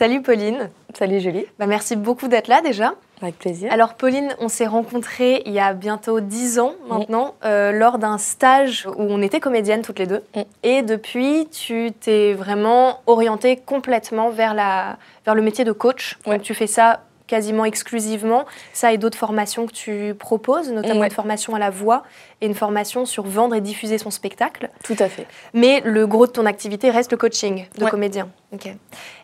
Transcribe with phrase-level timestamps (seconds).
[0.00, 0.70] Salut Pauline.
[0.94, 1.44] Salut Julie.
[1.58, 2.94] Bah, merci beaucoup d'être là déjà.
[3.20, 3.70] Avec plaisir.
[3.70, 8.16] Alors Pauline, on s'est rencontrés il y a bientôt dix ans maintenant, euh, lors d'un
[8.16, 10.22] stage où on était comédiennes toutes les deux.
[10.62, 16.16] Et depuis, tu t'es vraiment orientée complètement vers, la, vers le métier de coach.
[16.24, 18.46] Donc tu fais ça quasiment exclusivement.
[18.72, 21.06] Ça et d'autres formations que tu proposes, notamment Ouais.
[21.08, 22.04] une formation à la voix
[22.40, 24.70] et une formation sur vendre et diffuser son spectacle.
[24.82, 25.26] Tout à fait.
[25.52, 27.90] Mais le gros de ton activité reste le coaching de Ouais.
[27.90, 28.30] comédien.
[28.52, 28.74] Ok.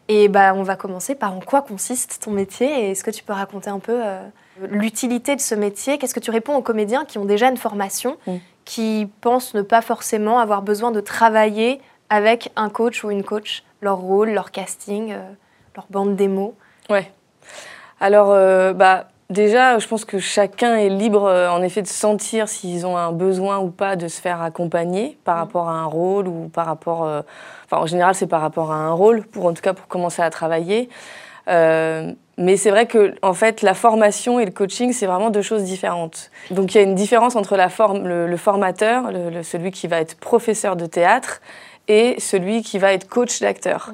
[0.09, 3.25] Et bah, on va commencer par en quoi consiste ton métier et est-ce que tu
[3.25, 4.21] peux raconter un peu euh,
[4.71, 5.99] l'utilité de ce métier?
[5.99, 8.37] Qu'est-ce que tu réponds aux comédiens qui ont déjà une formation, Mm.
[8.65, 13.65] qui pensent ne pas forcément avoir besoin de travailler avec un coach ou une coach,
[13.81, 15.19] leur rôle, leur casting, euh,
[15.75, 16.55] leur bande démo?
[16.89, 17.11] Ouais.
[18.01, 22.49] Alors, euh, bah, déjà, je pense que chacun est libre, euh, en effet, de sentir
[22.49, 25.39] s'ils ont un besoin ou pas de se faire accompagner par Mm.
[25.41, 27.05] rapport à un rôle ou par rapport.
[27.05, 27.23] euh,
[27.69, 30.23] Enfin, en général, c'est par rapport à un rôle, pour en tout cas pour commencer
[30.23, 30.89] à travailler.
[31.49, 35.43] Euh, mais c'est vrai que, en fait, la formation et le coaching, c'est vraiment deux
[35.43, 36.31] choses différentes.
[36.51, 39.71] Donc, il y a une différence entre la forme, le, le formateur, le- le- celui
[39.71, 41.41] qui va être professeur de théâtre,
[41.89, 43.93] et celui qui va être coach d'acteur.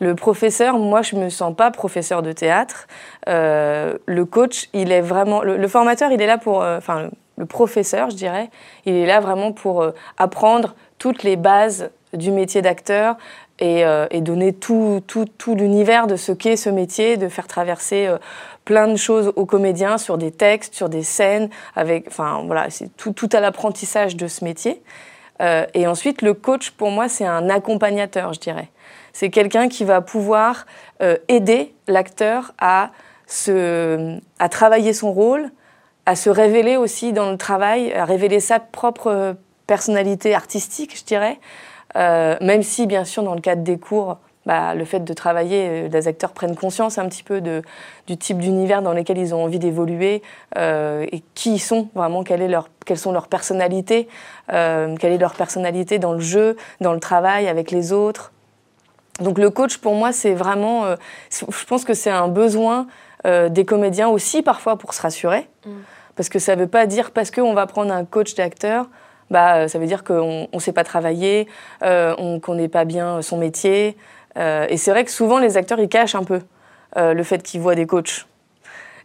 [0.00, 2.86] Le professeur, moi, je me sens pas professeur de théâtre.
[3.28, 5.42] Euh, le coach, il est vraiment.
[5.42, 6.62] Le, le formateur, il est là pour.
[6.62, 8.50] euh, Enfin, le, professeur, je dirais,
[8.84, 13.16] il est là vraiment pour euh, apprendre toutes les bases du métier d'acteur
[13.58, 18.08] et, et donner tout, tout, tout l'univers de ce qu'est ce métier, de faire traverser
[18.64, 22.06] plein de choses aux comédiens sur des textes, sur des scènes, avec.
[22.08, 24.82] Enfin, voilà, c'est tout, tout à l'apprentissage de ce métier.
[25.42, 28.68] Euh, et ensuite, le coach, pour moi, c'est un accompagnateur, je dirais.
[29.12, 30.66] C'est quelqu'un qui va pouvoir
[31.02, 32.90] euh, aider l'acteur à,
[34.38, 35.50] à travailler son rôle,
[36.06, 41.38] à se révéler aussi dans le travail, à révéler sa propre personnalité artistique, je dirais.
[41.96, 45.68] Euh, même si, bien sûr, dans le cadre des cours, bah, le fait de travailler,
[45.68, 47.62] euh, les acteurs prennent conscience un petit peu de,
[48.06, 50.22] du type d'univers dans lequel ils ont envie d'évoluer
[50.58, 54.08] euh, et qui ils sont vraiment, quelle est leur, quelles sont leurs personnalités,
[54.52, 58.32] euh, quelle est leur personnalité dans le jeu, dans le travail, avec les autres.
[59.20, 60.96] Donc le coach, pour moi, c'est vraiment, euh,
[61.30, 62.86] je pense que c'est un besoin
[63.26, 65.70] euh, des comédiens aussi parfois pour se rassurer, Mm.
[66.16, 68.88] parce que ça ne veut pas dire parce qu'on va prendre un coach d'acteur,
[69.30, 71.48] bah, euh, ça veut dire qu'on ne sait pas travailler,
[71.82, 73.96] euh, on ne connaît pas bien son métier.
[74.36, 76.40] Euh, et c'est vrai que souvent les acteurs ils cachent un peu
[76.96, 78.26] euh, le fait qu'ils voient des coachs.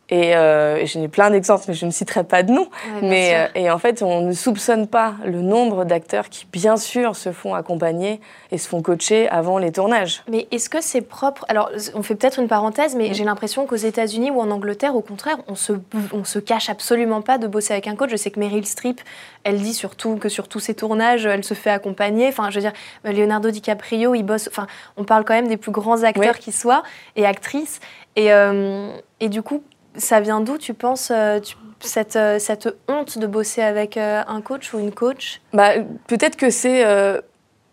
[0.09, 2.61] Et euh, j'ai plein d'exemples, mais je ne citerai pas de nom.
[2.61, 6.77] Ouais, Mais, euh, et en fait, on ne soupçonne pas le nombre d'acteurs qui, bien
[6.77, 10.23] sûr, se font accompagner et se font coacher avant les tournages.
[10.31, 11.43] Mais est-ce que c'est propre?
[11.49, 15.01] Alors, on fait peut-être une parenthèse, mais j'ai l'impression qu'aux États-Unis ou en Angleterre, au
[15.01, 15.73] contraire, on se,
[16.13, 18.09] on se cache absolument pas de bosser avec un coach.
[18.09, 19.01] Je sais que Meryl Streep,
[19.43, 22.29] elle dit surtout que sur tous ses tournages, elle se fait accompagner.
[22.29, 22.73] Enfin, je veux dire,
[23.03, 24.47] Leonardo DiCaprio, il bosse.
[24.47, 26.39] Enfin, on parle quand même des plus grands acteurs Ouais.
[26.39, 26.83] qui soient
[27.17, 27.81] et actrices.
[28.15, 29.61] Et, euh, et du coup,
[29.97, 34.23] ça vient d'où, tu penses, euh, tu- cette, euh, cette honte de bosser avec euh,
[34.27, 35.41] un coach ou une coach?
[35.53, 35.71] Bah,
[36.07, 37.21] Peut-être que c'est euh,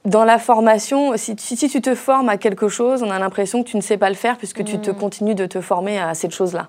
[0.05, 3.62] dans la formation, si, si, si tu te formes à quelque chose, on a l'impression
[3.62, 4.95] que tu ne sais pas le faire puisque tu te Mm.
[4.97, 6.69] continues de te former à cette chose-là.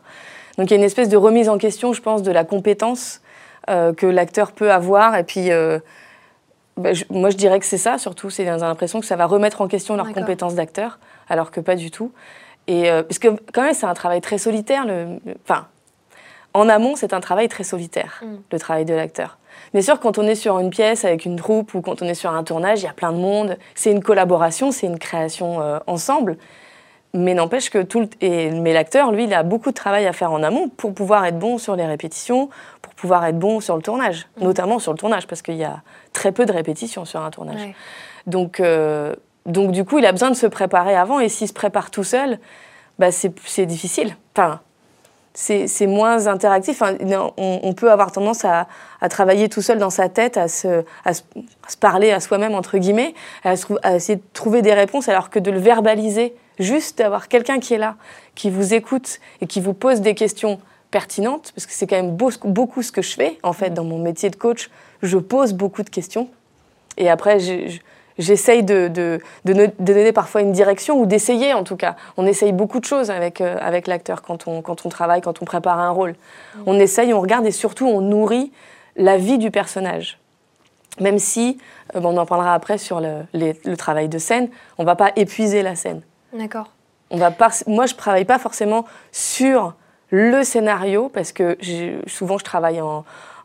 [0.57, 3.21] Donc il y a une espèce de remise en question, je pense, de la compétence
[3.69, 5.15] euh, que l'acteur peut avoir.
[5.17, 5.79] Et puis, euh,
[6.77, 8.29] bah, je- moi, je dirais que c'est ça, surtout.
[8.29, 10.21] C'est l'impression que ça va remettre en question leur D'accord.
[10.21, 10.99] compétence d'acteur,
[11.29, 12.11] alors que pas du tout.
[12.67, 14.85] Et euh, parce que quand même, c'est un travail très solitaire.
[14.85, 15.67] Le, le- enfin,
[16.53, 18.35] en amont, c'est un travail très solitaire, Mm.
[18.51, 19.37] le travail de l'acteur.
[19.73, 22.13] Bien sûr, quand on est sur une pièce avec une troupe ou quand on est
[22.13, 23.57] sur un tournage, il y a plein de monde.
[23.75, 26.37] C'est une collaboration, c'est une création euh, ensemble.
[27.13, 28.09] Mais n'empêche que tout le...
[28.19, 31.25] et, mais l'acteur, lui, il a beaucoup de travail à faire en amont pour pouvoir
[31.25, 32.49] être bon sur les répétitions,
[32.81, 34.43] pour pouvoir être bon sur le tournage, Mm.
[34.43, 35.81] notamment sur le tournage, parce qu'il y a
[36.13, 37.61] très peu de répétitions sur un tournage.
[37.61, 37.75] Ouais.
[38.27, 39.15] Donc, euh,
[39.45, 42.03] donc du coup, il a besoin de se préparer avant, et s'il se prépare tout
[42.03, 42.39] seul,
[42.99, 44.15] bah, c'est difficile.
[44.33, 44.61] Enfin,
[45.33, 46.81] c'est moins interactif.
[46.81, 46.95] Enfin,
[47.37, 48.67] on, peut avoir tendance à,
[49.09, 50.83] travailler tout seul dans sa tête, à se,
[51.79, 53.13] parler à soi-même, entre guillemets,
[53.43, 57.73] à, essayer de trouver des réponses, alors que de le verbaliser, juste d'avoir quelqu'un qui
[57.73, 57.95] est là,
[58.33, 60.59] qui vous écoute et qui vous pose des questions
[60.89, 63.83] pertinentes, parce que c'est quand même beau- beaucoup ce que je fais, en fait, dans
[63.83, 64.69] mon métier de coach.
[65.01, 66.29] Je pose beaucoup de questions.
[66.97, 67.77] Et après, je-
[68.17, 71.95] j'essaye de, de, de ne- de donner parfois une direction, ou d'essayer en tout cas.
[72.17, 75.41] On essaye beaucoup de choses avec, euh, avec l'acteur quand on, quand on travaille, quand
[75.41, 76.15] on prépare un rôle.
[76.65, 78.51] On essaye, on regarde et surtout on nourrit
[78.95, 80.17] la vie du personnage.
[81.01, 81.57] Même si,
[81.95, 84.87] euh, bon, on en parlera après sur le, les- le travail de scène, on ne
[84.87, 86.01] va pas épuiser la scène.
[86.31, 86.69] D'accord.
[87.11, 89.73] On va pas, moi, je ne travaille pas forcément sur
[90.09, 91.57] le scénario, parce que
[92.07, 93.03] souvent je travaille en,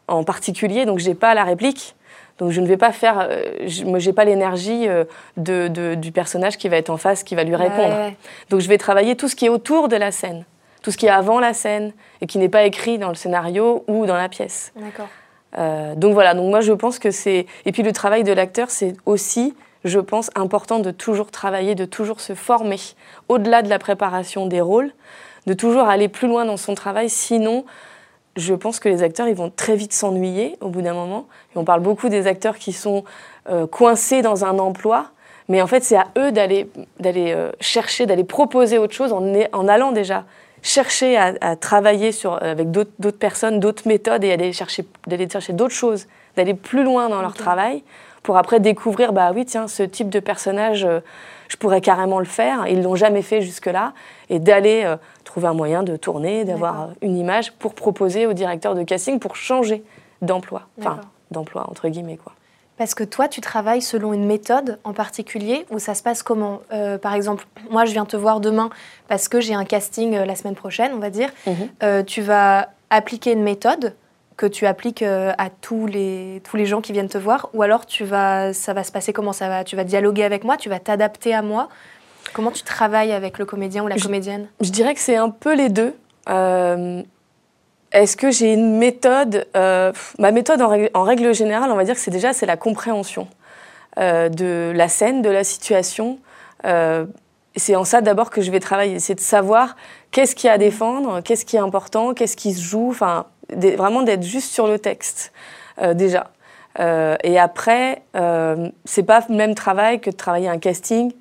[0.09, 1.97] en particulier, donc je n'ai pas la réplique.
[2.41, 3.29] Donc je ne vais pas faire,
[3.85, 4.89] moi j'ai pas l'énergie
[5.37, 7.95] de, du personnage qui va être en face, qui va lui répondre.
[8.49, 10.45] Donc je vais travailler tout ce qui est autour de la scène,
[10.83, 13.85] tout ce qui est avant la scène et qui n'est pas écrit dans le scénario
[13.87, 14.73] ou dans la pièce.
[14.75, 15.97] D'accord.
[15.97, 17.47] donc voilà, donc moi je pense que c'est...
[17.67, 19.55] Et puis le travail de l'acteur, c'est aussi
[19.85, 22.79] je pense, important de toujours travailler, de toujours se former
[23.29, 24.93] au-delà de la préparation des rôles,
[25.47, 27.09] de toujours aller plus loin dans son travail.
[27.09, 27.65] Sinon,
[28.37, 31.27] je pense que les acteurs ils vont très vite s'ennuyer au bout d'un moment.
[31.55, 33.05] Et on parle beaucoup des acteurs qui sont
[33.49, 35.11] euh, coincés dans un emploi,
[35.49, 36.69] mais en fait c'est à eux d'aller
[37.09, 40.25] euh, chercher, d'aller proposer autre chose en, en allant déjà
[40.62, 45.75] chercher à, travailler sur, avec d'autres personnes, d'autres méthodes et aller chercher, d'aller chercher d'autres
[45.75, 46.06] choses,
[46.37, 47.83] d'aller plus loin dans leur travail
[48.23, 51.01] pour après découvrir, bah oui, tiens, ce type de personnage, euh,
[51.49, 52.67] je pourrais carrément le faire.
[52.67, 53.93] Ils l'ont jamais fait jusque-là.
[54.29, 58.33] Et d'aller euh, trouver un moyen de tourner, d'avoir euh, une image pour proposer au
[58.33, 59.83] directeur de casting pour changer
[60.23, 60.63] d'emploi.
[60.79, 61.01] Enfin,
[61.31, 62.33] d'emploi, entre guillemets, quoi.
[62.77, 66.63] Parce que toi, tu travailles selon une méthode en particulier où ça se passe comment?
[67.03, 68.71] Par exemple, moi, je viens te voir demain
[69.07, 71.29] parce que j'ai un casting la semaine prochaine, on va dire.
[71.47, 72.05] Mhm.
[72.07, 73.95] tu vas appliquer une méthode
[74.41, 77.63] que tu appliques euh, à tous les, tous les gens qui viennent te voir Ou
[77.63, 79.65] alors tu vas, ça va se passer comment ça va?
[79.65, 81.69] Tu vas dialoguer avec moi Tu vas t'adapter à moi?
[82.33, 84.49] Comment tu travailles avec le comédien ou la comédienne?
[84.63, 85.95] Je dirais que c'est un peu les deux.
[86.31, 87.03] Euh,
[87.93, 92.01] est-ce que j'ai une méthode euh, Ma méthode, en règle, générale, on va dire que
[92.01, 93.29] c'est déjà c'est la compréhension
[93.99, 96.19] de la scène, de la situation.
[97.57, 99.77] c'est en ça d'abord que je vais travailler, c'est de savoir
[100.13, 102.89] qu'est-ce qu'il y a à défendre, qu'est-ce qui est important, qu'est-ce qui se joue.
[102.91, 105.32] Enfin, vraiment d'être juste sur le texte,
[105.81, 106.31] euh, déjà.
[106.79, 111.12] Euh, et après, euh, c'est pas le même travail que de travailler un casting,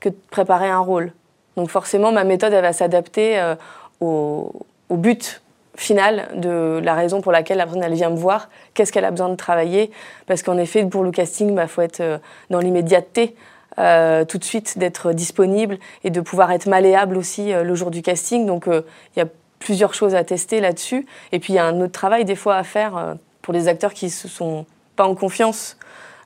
[0.00, 1.12] que de préparer un rôle.
[1.56, 3.54] Donc forcément, ma méthode, elle va s'adapter euh,
[4.00, 4.52] au,
[4.90, 5.42] but
[5.76, 9.12] final de la raison pour laquelle la personne elle vient me voir, qu'est-ce qu'elle a
[9.12, 9.92] besoin de travailler?
[10.26, 12.20] Parce qu'en effet, pour le casting, il bah, faut être
[12.50, 13.36] dans l'immédiateté.
[13.78, 18.02] Euh, tout de suite d'être disponible et de pouvoir être malléable aussi le jour du
[18.02, 18.44] casting.
[18.44, 19.26] Donc il y a
[19.58, 21.06] plusieurs choses à tester là-dessus.
[21.32, 23.68] Et puis il y a un autre travail des fois à faire euh, pour les
[23.68, 24.66] acteurs qui ne se sont
[24.96, 25.76] pas en confiance.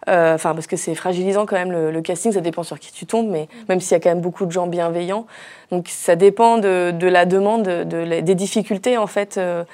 [0.08, 3.06] Euh, enfin, parce que c'est fragilisant quand même le, casting, ça dépend sur qui tu
[3.06, 5.26] tombes, mais même s'il y a quand même beaucoup de gens bienveillants.
[5.70, 9.64] Donc ça dépend de, la demande, de, des difficultés en fait euh,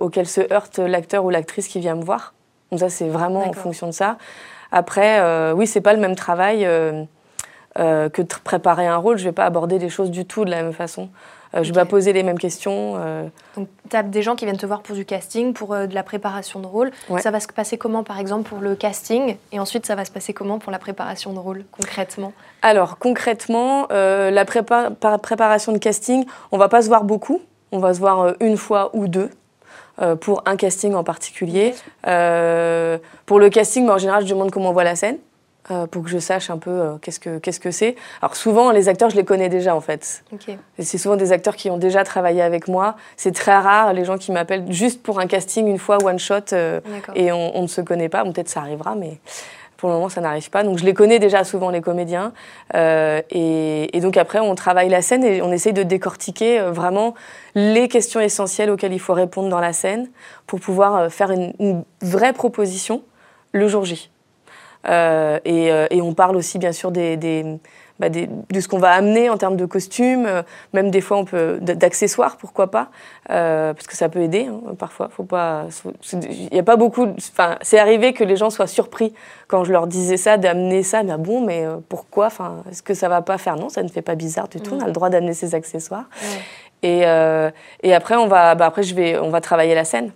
[0.00, 2.32] auxquelles se heurte l'acteur ou l'actrice qui vient me voir.
[2.70, 4.16] Donc ça c'est vraiment en fonction de ça.
[4.72, 6.66] Après, oui, c'est pas le même travail
[7.74, 9.18] que de préparer un rôle.
[9.18, 11.10] Je vais pas aborder les choses du tout de la même façon.
[11.54, 12.94] Euh, je vais poser les mêmes questions.
[12.96, 13.24] Euh.
[13.56, 15.94] Donc, tu as des gens qui viennent te voir pour du casting, pour euh, de
[15.94, 16.90] la préparation de rôle.
[17.18, 19.36] Ça va se passer comment, par exemple, pour le casting?
[19.52, 22.32] Et ensuite, ça va se passer comment pour la préparation de rôle, concrètement?
[22.62, 27.40] Alors, concrètement, la préparation de casting, on va pas se voir beaucoup.
[27.72, 29.30] On va se voir une fois ou deux
[30.20, 31.74] pour un casting en particulier.
[32.02, 35.18] pour le casting, en général, je demande comment on voit la scène.
[35.70, 37.94] Euh, pour que je sache un peu euh, qu'est-ce que qu'est-ce que c'est.
[38.22, 40.24] Alors souvent les acteurs je les connais déjà en fait.
[40.78, 42.96] C'est souvent des acteurs qui ont déjà travaillé avec moi.
[43.16, 46.52] C'est très rare les gens qui m'appellent juste pour un casting une fois one shot
[46.52, 46.80] euh,
[47.14, 48.24] et on, ne se connaît pas.
[48.24, 49.20] Peut-être ça arrivera mais
[49.76, 50.64] pour le moment ça n'arrive pas.
[50.64, 52.32] Donc je les connais déjà souvent les comédiens
[52.74, 57.14] et, donc après on travaille la scène et on essaye de décortiquer vraiment
[57.54, 60.08] les questions essentielles auxquelles il faut répondre dans la scène
[60.48, 63.02] pour pouvoir faire une vraie proposition
[63.52, 64.10] le jour J.
[64.88, 67.18] Euh, euh, et, on parle aussi bien sûr des,
[67.98, 70.42] bah, de ce qu'on va amener en termes de costumes, euh,
[70.72, 72.88] même des fois on peut d'accessoires, pourquoi pas,
[73.26, 75.08] parce que ça peut aider hein, parfois.
[75.10, 75.66] Faut pas,
[76.12, 77.06] il y a pas beaucoup.
[77.18, 79.12] Enfin, c'est arrivé que les gens soient surpris
[79.48, 81.02] quand je leur disais ça, d'amener ça.
[81.02, 84.02] Mais bon, mais pourquoi Enfin, est-ce que ça va pas faire Non, ça ne fait
[84.02, 84.74] pas bizarre du tout.
[84.74, 86.08] On a le droit d'amener ses accessoires.
[86.82, 87.00] Et,
[87.82, 90.12] et, après, on va, bah, après je vais, on va travailler la scène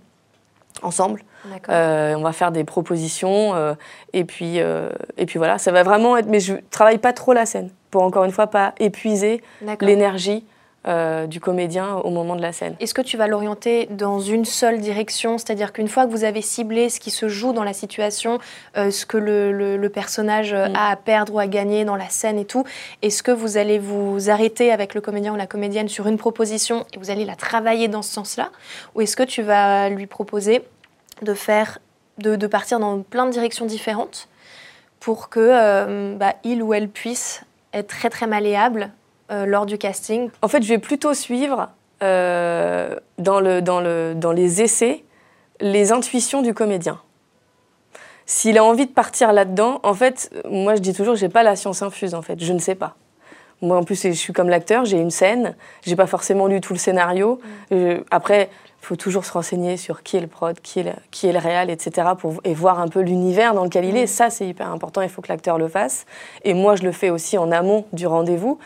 [0.83, 1.23] ensemble.
[1.69, 3.75] Euh, on va faire des propositions euh,
[4.12, 4.88] et puis euh,
[5.19, 6.28] et puis voilà, ça va vraiment être.
[6.28, 9.43] Mais je travaille pas trop la scène pour encore une fois pas épuiser
[9.81, 10.47] l'énergie.
[10.85, 12.76] Du comédien au moment de la scène.
[12.79, 15.38] Est-ce que tu vas l'orienter dans une seule direction?
[15.38, 18.38] C'est-à-dire qu'une fois que vous avez ciblé ce qui se joue dans la situation,
[18.75, 20.75] ce que le, personnage mm.
[20.75, 22.64] a à perdre ou à gagner dans la scène et tout,
[23.03, 26.85] est-ce que vous allez vous arrêter avec le comédien ou la comédienne sur une proposition
[26.93, 28.50] et vous allez la travailler dans ce sens-là?
[28.95, 30.62] Ou est-ce que tu vas lui proposer
[31.23, 31.79] de faire,
[32.19, 34.29] de, partir dans plein de directions différentes
[35.00, 38.91] pour que euh, bah, il ou elle puisse être très très malléable
[39.31, 40.31] euh, lors du casting.
[40.43, 41.69] En fait, je vais plutôt suivre
[42.02, 45.04] euh, dans, le, dans, le, dans les essais
[45.61, 47.00] les intuitions du comédien.
[48.26, 51.57] S'il a envie de partir là-dedans, en fait, moi je dis toujours, j'ai pas la
[51.57, 52.97] science infuse en fait, je ne sais pas.
[53.62, 55.54] Moi, en plus, je suis comme l'acteur, j'ai une scène,
[55.87, 57.40] j'ai pas forcément lu tout le scénario.
[57.71, 58.00] Mm.
[58.11, 58.50] après,
[58.85, 61.33] il faut toujours se renseigner sur qui est le prod, qui est le, qui est
[61.33, 62.09] le réal, etc.
[62.19, 64.05] Pour, et voir un peu l'univers dans lequel il est.
[64.05, 64.09] Mm.
[64.09, 66.05] Ça, c'est hyper important, il faut que l'acteur le fasse.
[66.45, 68.59] Et moi, je le fais aussi en amont du rendez-vous.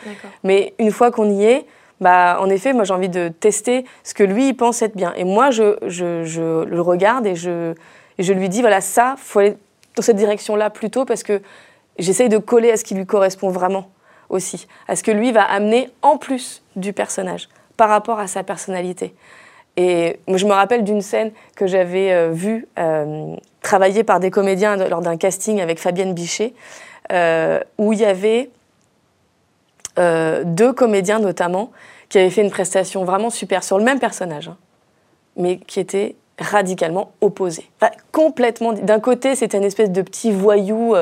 [0.43, 1.67] Mais une fois qu'on y est,
[2.01, 5.13] bah, en effet, moi, j'ai envie de tester ce que lui, il pense être bien.
[5.15, 7.75] Et moi, je, je, je le regarde et je,
[8.19, 9.57] et je lui dis, voilà, ça, faut aller
[9.95, 11.41] dans cette direction-là plutôt parce que
[11.97, 13.89] j'essaye de coller à ce qui lui correspond vraiment
[14.31, 18.43] aussi, à ce que lui va amener en plus du personnage par rapport à sa
[18.43, 19.15] personnalité.
[19.80, 24.75] Et je me rappelle d'une scène que j'avais euh, vue euh, travailler par des comédiens
[24.75, 26.52] lors d'un casting avec Fabienne Bichet,
[27.12, 28.50] euh, où il y avait
[30.44, 31.73] deux comédiens notamment
[32.08, 34.56] qui avaient fait une prestation vraiment super sur le même personnage, hein,
[35.37, 37.68] mais qui étaient radicalement opposés.
[38.12, 38.75] complètement.
[38.75, 40.94] D'un côté, c'était une espèce de petit voyou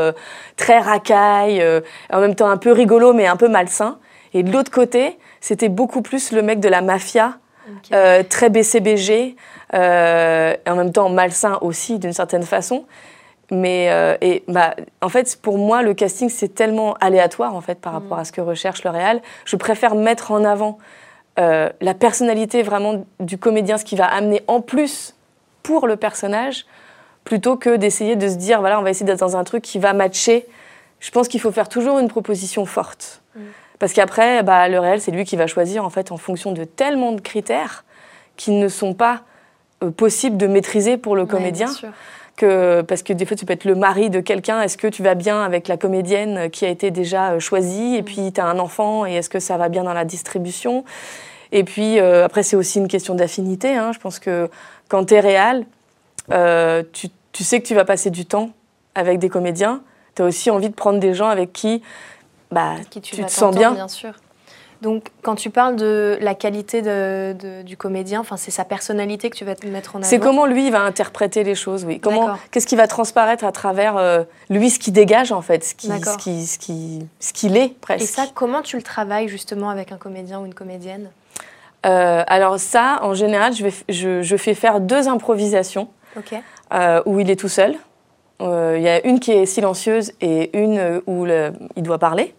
[0.56, 1.62] très racaille,
[2.10, 3.98] en même temps un peu rigolo mais un peu malsain.
[4.32, 7.36] Et de l'autre côté, c'était beaucoup plus le mec de la mafia,
[7.92, 9.36] euh, très BCBG,
[9.72, 12.86] et en même temps malsain aussi d'une certaine façon.
[13.50, 13.88] Mais
[14.20, 17.96] et, bah, en fait, pour moi, le casting, c'est tellement aléatoire en fait par mm.
[17.96, 19.20] rapport à ce que recherche le réal.
[19.44, 20.78] Je préfère mettre en avant
[21.36, 25.14] la personnalité vraiment du comédien, ce qui va amener en plus
[25.62, 26.64] pour le personnage
[27.26, 29.78] plutôt que d'essayer de se dire voilà on va essayer d'être dans un truc qui
[29.78, 30.46] va matcher.
[31.00, 33.40] Je pense qu'il faut faire toujours une proposition forte mm.
[33.78, 36.64] Parce qu'après bah, le réel c'est lui qui va choisir en fait en fonction de
[36.64, 37.84] tellement de critères
[38.36, 39.22] qui ne sont pas
[39.82, 41.68] euh, possibles de maîtriser pour le comédien.
[42.36, 44.60] Que, parce que des fois, tu peux être le mari de quelqu'un.
[44.60, 47.96] Est-ce que tu vas bien avec la comédienne qui a été déjà euh, choisie?
[47.96, 48.04] Et mm.
[48.04, 50.84] puis, tu as un enfant, et est-ce que ça va bien dans la distribution?
[51.52, 53.74] Et puis, euh, après, c'est aussi une question d'affinité.
[53.74, 53.92] Hein.
[53.92, 54.50] Je pense que
[54.88, 55.64] quand tu es réal,
[56.32, 57.08] euh, tu,
[57.44, 58.50] sais que tu vas passer du temps
[58.94, 59.82] avec des comédiens.
[60.14, 61.82] Tu as aussi envie de prendre des gens avec qui,
[62.50, 63.72] bah, tu, te sens bien.
[63.72, 64.12] Bien sûr.
[64.82, 69.36] Donc, quand tu parles de la qualité de, du comédien, enfin, c'est sa personnalité que
[69.36, 70.08] tu vas te mettre en avant.
[70.08, 71.98] C'est comment lui va interpréter les choses, oui.
[71.98, 75.74] Comment, qu'est-ce qui va transparaître à travers euh, lui, ce qui dégage en fait, ce
[75.74, 78.02] qui, ce qui, ce qui, ce qu'il est presque.
[78.02, 81.10] Et ça, comment tu le travailles justement avec un comédien ou une comédienne?
[81.86, 85.88] Euh, alors ça, en général, je, vais, je, fais faire deux improvisations
[86.74, 87.76] euh, où il est tout seul.
[88.42, 92.34] Euh, il y a une qui est silencieuse et une où il doit parler.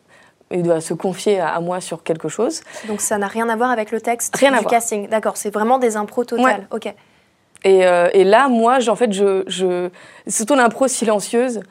[0.52, 2.62] Il doit se confier à, moi sur quelque chose.
[2.88, 5.10] Donc ça n'a rien à voir avec le texte rien du à casting.
[5.10, 6.68] D'accord, c'est vraiment des impros totales.
[6.72, 6.94] Ok.
[7.64, 9.90] Et, et, là, moi, en fait, je, je...
[10.28, 11.62] surtout l'impro silencieuse,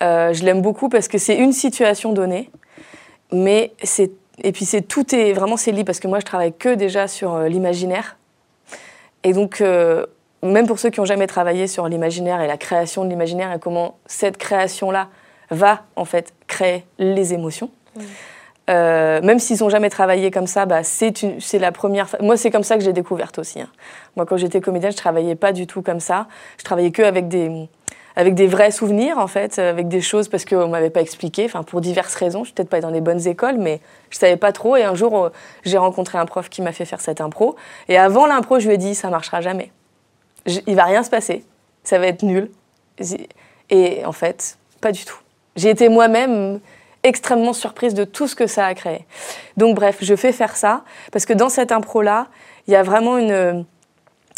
[0.00, 2.50] je l'aime beaucoup parce que c'est une situation donnée,
[3.32, 4.12] mais c'est
[4.42, 7.08] et puis c'est tout est vraiment c'est libre parce que moi je travaille que déjà
[7.08, 8.16] sur euh, l'imaginaire.
[9.24, 10.06] Et donc euh,
[10.42, 13.58] même pour ceux qui n'ont jamais travaillé sur l'imaginaire et la création de l'imaginaire et
[13.58, 15.08] comment cette création-là
[15.50, 17.70] va en fait créer les émotions.
[18.70, 21.12] Euh, même s'ils n'ont jamais travaillé comme ça, bah, c'est
[21.58, 22.08] la première.
[22.20, 23.60] Moi, c'est comme ça que j'ai découverte aussi.
[23.60, 23.68] Hein.
[24.16, 26.26] Moi, quand j'étais comédienne, je travaillais pas du tout comme ça.
[26.58, 27.68] Je travaillais que avec des,
[28.16, 31.62] avec des vrais souvenirs en fait, avec des choses parce qu'on m'avait pas expliqué, enfin
[31.62, 32.40] pour diverses raisons.
[32.40, 33.80] Je suis peut-être pas dans les bonnes écoles, mais
[34.10, 34.76] je savais pas trop.
[34.76, 35.32] Et un jour, euh,
[35.64, 37.56] j'ai rencontré un prof qui m'a fait faire cette impro.
[37.88, 39.72] Et avant l'impro, je lui ai dit ça marchera jamais.
[40.46, 41.44] Il va rien se passer,
[41.84, 42.50] ça va être nul.
[43.70, 45.18] Et en fait, pas du tout.
[45.56, 46.60] J'ai été moi-même
[47.02, 49.06] extrêmement surprise de tout ce que ça a créé.
[49.56, 52.28] Donc bref, je fais faire ça parce que dans cette impro là,
[52.66, 53.64] il y a vraiment une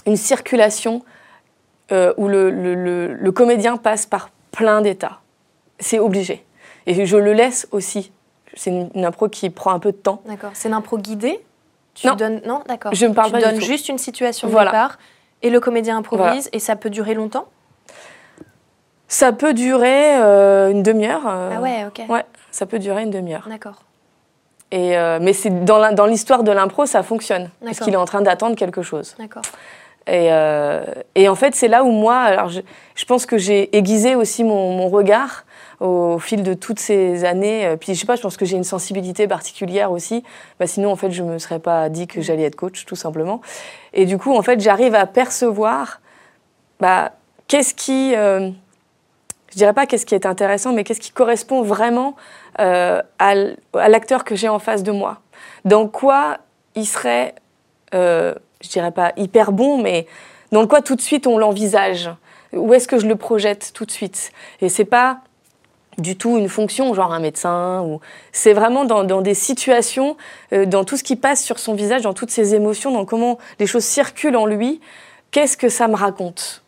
[0.06, 1.02] une circulation
[1.92, 5.20] euh, où le, comédien passe par plein d'états.
[5.78, 6.44] C'est obligé.
[6.86, 8.12] Et je le laisse aussi.
[8.54, 10.22] C'est une, impro qui prend un peu de temps.
[10.26, 10.50] D'accord.
[10.54, 11.44] C'est une impro guidée?
[11.94, 12.14] Tu Non.
[12.14, 12.42] Donnes...
[12.46, 12.94] Non, d'accord.
[12.94, 14.98] Je me parle tu donnes juste une situation de départ
[15.44, 17.46] et le comédien improvise et ça peut durer longtemps?
[19.06, 21.22] Ça peut durer euh, une demi-heure.
[21.28, 22.02] Euh, ah ouais, ok.
[22.08, 23.46] Ouais, ça peut durer une demi-heure.
[23.48, 23.82] D'accord.
[24.72, 27.50] Et mais c'est dans l'histoire de l'impro, ça fonctionne.
[27.64, 29.14] Parce qu'il est en train d'attendre quelque chose.
[29.20, 29.42] D'accord.
[30.06, 30.84] Et, euh,
[31.14, 34.88] et, en fait, c'est là où moi, alors je, pense que j'ai aiguisé aussi mon,
[34.88, 35.44] regard
[35.80, 37.66] au fil de toutes ces années.
[37.66, 40.22] Euh, puis je sais pas, je pense que j'ai une sensibilité particulière aussi.
[40.60, 43.40] Bah, sinon, en fait, je me serais pas dit que j'allais être coach, tout simplement.
[43.92, 46.00] Et du coup, en fait, j'arrive à percevoir
[46.80, 47.12] bah,
[47.48, 48.50] qu'est-ce qui, euh,
[49.50, 52.14] je dirais pas qu'est-ce qui est intéressant, mais qu'est-ce qui correspond vraiment
[52.60, 53.34] euh, à,
[53.88, 55.20] l'acteur que j'ai en face de moi.
[55.64, 56.38] Dans quoi
[56.74, 57.34] il serait
[58.64, 60.06] je dirais pas hyper bon, mais
[60.52, 62.10] dans quoi tout de suite on l'envisage.
[62.52, 64.30] Où est-ce que je le projette tout de suite?
[64.60, 65.20] Et c'est pas
[65.98, 67.82] du tout une fonction, genre un médecin.
[67.82, 68.00] Ou...
[68.32, 70.16] C'est vraiment dans, des situations,
[70.52, 73.38] euh, dans tout ce qui passe sur son visage, dans toutes ses émotions, dans comment
[73.58, 74.80] les choses circulent en lui.
[75.30, 76.62] Qu'est-ce que ça me raconte?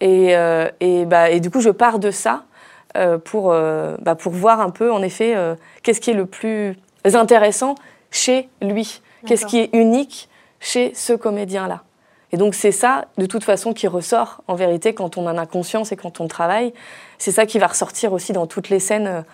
[0.00, 2.44] Et, euh, et, bah, et, du coup, je pars de ça
[2.96, 5.36] euh, pour, bah, pour voir un peu, en effet,
[5.82, 7.74] qu'est-ce qui est le plus intéressant
[8.10, 9.00] chez lui?
[9.26, 10.28] Qu'est-ce qui est unique
[10.64, 11.84] chez ce comédien-là
[12.34, 15.46] et donc c'est ça, de toute façon, qui ressort en vérité quand on en a
[15.46, 16.74] conscience et quand on travaille.
[17.16, 19.24] C'est ça qui va ressortir aussi dans toutes les scènes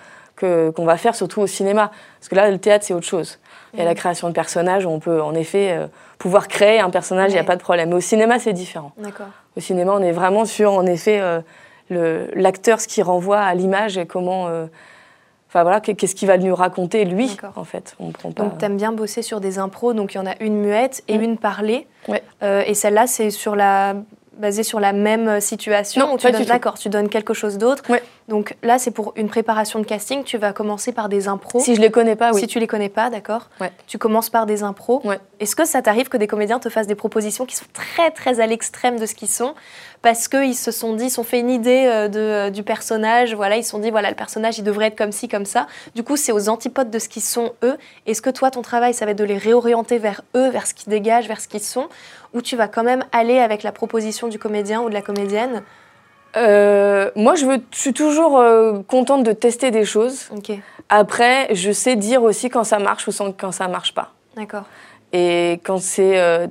[0.43, 1.93] euh, qu'on va faire, surtout au cinéma.
[2.19, 3.39] Parce que là, le théâtre, c'est autre chose.
[3.73, 5.87] Il y a la création de personnages, on peut en effet euh,
[6.19, 7.89] pouvoir créer un personnage, il n'y a pas de problème.
[7.89, 8.93] Mais au cinéma, c'est différent.
[9.57, 11.23] Au cinéma, on est vraiment sur, en effet,
[11.91, 14.51] euh, l'acteur, ce qui renvoie à l'image et comment
[15.51, 17.97] Enfin voilà, qu'est-ce qu'il va nous raconter lui en fait?
[17.99, 18.45] On prend pas...
[18.45, 21.03] Donc tu aimes bien bosser sur des impros, donc il y en a une muette
[21.09, 21.23] et mm.
[21.23, 21.89] une parlée.
[22.45, 23.97] Euh, et celle-là c'est sur la
[24.39, 26.45] basée sur la même situation Non, tu donnes...
[26.45, 27.83] D'accord, tu donnes quelque chose d'autre.
[28.31, 30.23] Donc là, c'est pour une préparation de casting.
[30.23, 31.59] Tu vas commencer par des impros.
[31.59, 32.41] Si je les connais pas, oui.
[32.41, 33.51] Si tu les connais pas, d'accord.
[33.89, 35.03] Tu commences par des impros.
[35.41, 38.41] Est-ce que ça t'arrive que des comédiens te fassent des propositions qui sont très très
[38.41, 39.55] à l'extrême de ce qu'ils sont
[40.03, 43.35] parce qu'ils se sont dit, ils sont fait une idée euh, de, euh, du personnage,
[43.35, 45.67] voilà, ils se sont dit, voilà, le personnage, il devrait être comme ci, comme ça.
[45.95, 47.77] Du coup, c'est aux antipodes de ce qu'ils sont eux.
[48.07, 50.73] Est-ce que toi, ton travail, ça va être de les réorienter vers eux, vers ce
[50.73, 51.89] qu'ils dégagent, vers ce qu'ils sont,
[52.33, 55.63] ou tu vas quand même aller avec la proposition du comédien ou de la comédienne
[56.37, 58.43] euh, moi, je, veux, je suis toujours
[58.87, 60.31] contente de tester des choses.
[60.89, 64.13] Après, je sais dire aussi quand ça marche ou quand ça marche pas.
[64.37, 64.65] D'accord.
[65.13, 66.49] Et quand c'est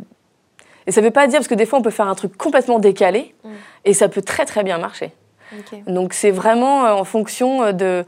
[0.90, 2.36] et ça ne veut pas dire, parce que des fois, on peut faire un truc
[2.36, 3.50] complètement décalé, mm.
[3.86, 5.12] et ça peut très très bien marcher.
[5.88, 8.06] Donc c'est vraiment euh, en fonction euh, de...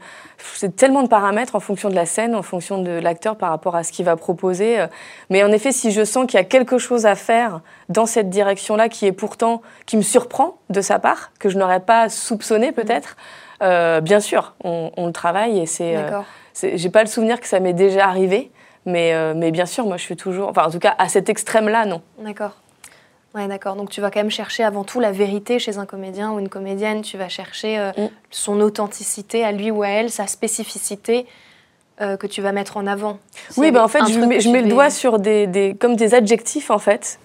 [0.54, 3.76] C'est tellement de paramètres en fonction de la scène, en fonction de l'acteur par rapport
[3.76, 4.80] à ce qu'il va proposer.
[4.80, 4.86] Euh.
[5.30, 8.30] Mais en effet, si je sens qu'il y a quelque chose à faire dans cette
[8.30, 9.62] direction-là qui est pourtant...
[9.86, 12.74] qui me surprend de sa part, que je n'aurais pas soupçonné mm.
[12.74, 13.16] peut-être,
[14.02, 15.96] bien sûr, on, le travaille et c'est...
[16.54, 18.50] J'ai pas le souvenir que ça m'est déjà arrivé.
[18.84, 20.48] Mais, mais bien sûr, moi, je suis toujours.
[20.48, 22.02] Enfin, en tout cas, à cet extrême-là, non.
[22.18, 22.56] D'accord.
[23.34, 23.76] Ouais, d'accord.
[23.76, 26.48] Donc tu vas quand même chercher avant tout la vérité chez un comédien ou une
[26.48, 27.02] comédienne.
[27.02, 28.08] Tu vas chercher euh, mm.
[28.30, 31.26] son authenticité à lui ou à elle, sa spécificité
[32.00, 33.18] euh, que tu vas mettre en avant.
[33.56, 36.14] oui, ben en fait, je mets, je mets le doigt sur des, des, comme des
[36.14, 37.18] adjectifs en fait.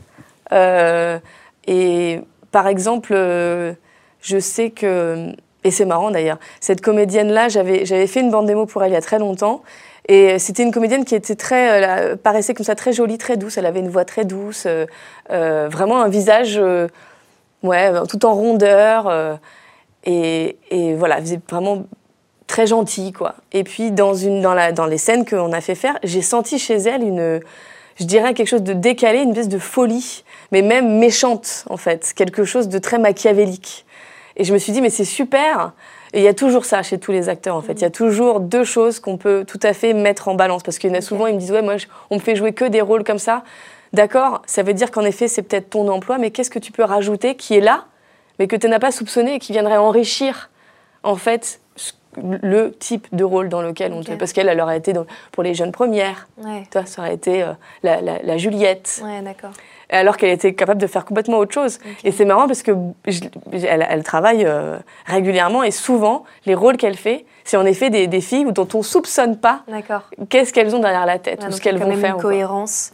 [0.54, 1.20] Euh,
[1.66, 2.22] et
[2.52, 5.34] par exemple, je sais que
[5.64, 6.38] et c'est marrant d'ailleurs.
[6.62, 9.64] Cette comédienne-là, j'avais fait une bande démo pour elle il y a très longtemps.
[10.08, 13.58] Et c'était une comédienne qui était très, euh, paraissait comme ça très jolie, très douce.
[13.58, 14.86] Elle avait une voix très douce, euh,
[15.32, 16.60] euh, vraiment un visage,
[17.64, 19.40] ouais, tout en rondeur.
[20.06, 20.56] Et,
[20.98, 21.86] voilà, faisait vraiment
[22.48, 23.36] très gentille, quoi.
[23.52, 26.58] Et puis dans une, dans la, dans les scènes qu'on a fait faire, j'ai senti
[26.58, 27.42] chez elle une,
[28.00, 32.14] je dirais quelque chose de décalé, une espèce de folie, mais même méchante en fait,
[32.16, 33.86] quelque chose de très machiavélique.
[34.38, 35.74] Et je me suis dit mais c'est super
[36.14, 37.74] et il y a toujours ça chez tous les acteurs, en fait.
[37.74, 40.64] Il y a toujours deux choses qu'on peut tout à fait mettre en balance.
[40.64, 41.76] Parce qu'il y en a souvent, ils me disent Ouais, moi,
[42.10, 43.44] on me fait jouer que des rôles comme ça.
[43.94, 46.84] D'accord, ça veut dire qu'en effet, c'est peut-être ton emploi, mais qu'est-ce que tu peux
[46.84, 47.86] rajouter qui est là,
[48.38, 50.50] mais que tu n'as pas soupçonné et qui viendrait enrichir,
[51.04, 51.62] en fait,
[52.22, 54.12] le type de rôle dans lequel on te...
[54.14, 54.94] Parce qu'elle, elle aurait été
[55.32, 56.28] pour les jeunes premières.
[56.72, 59.02] Toi, ça aurait été euh, la, la, Juliette.
[59.04, 59.52] Ouais, d'accord
[59.90, 61.80] alors qu'elle était capable de faire complètement autre chose.
[62.04, 62.72] Et c'est marrant parce que
[63.54, 68.52] elle, travaille euh, régulièrement et souvent les rôles qu'elle fait, c'est en effet des, filles
[68.52, 69.64] dont on soupçonne pas
[70.30, 72.16] qu'est-ce qu'elles ont derrière la tête ou ce qu'elles vont faire.
[72.16, 72.92] Une cohérence.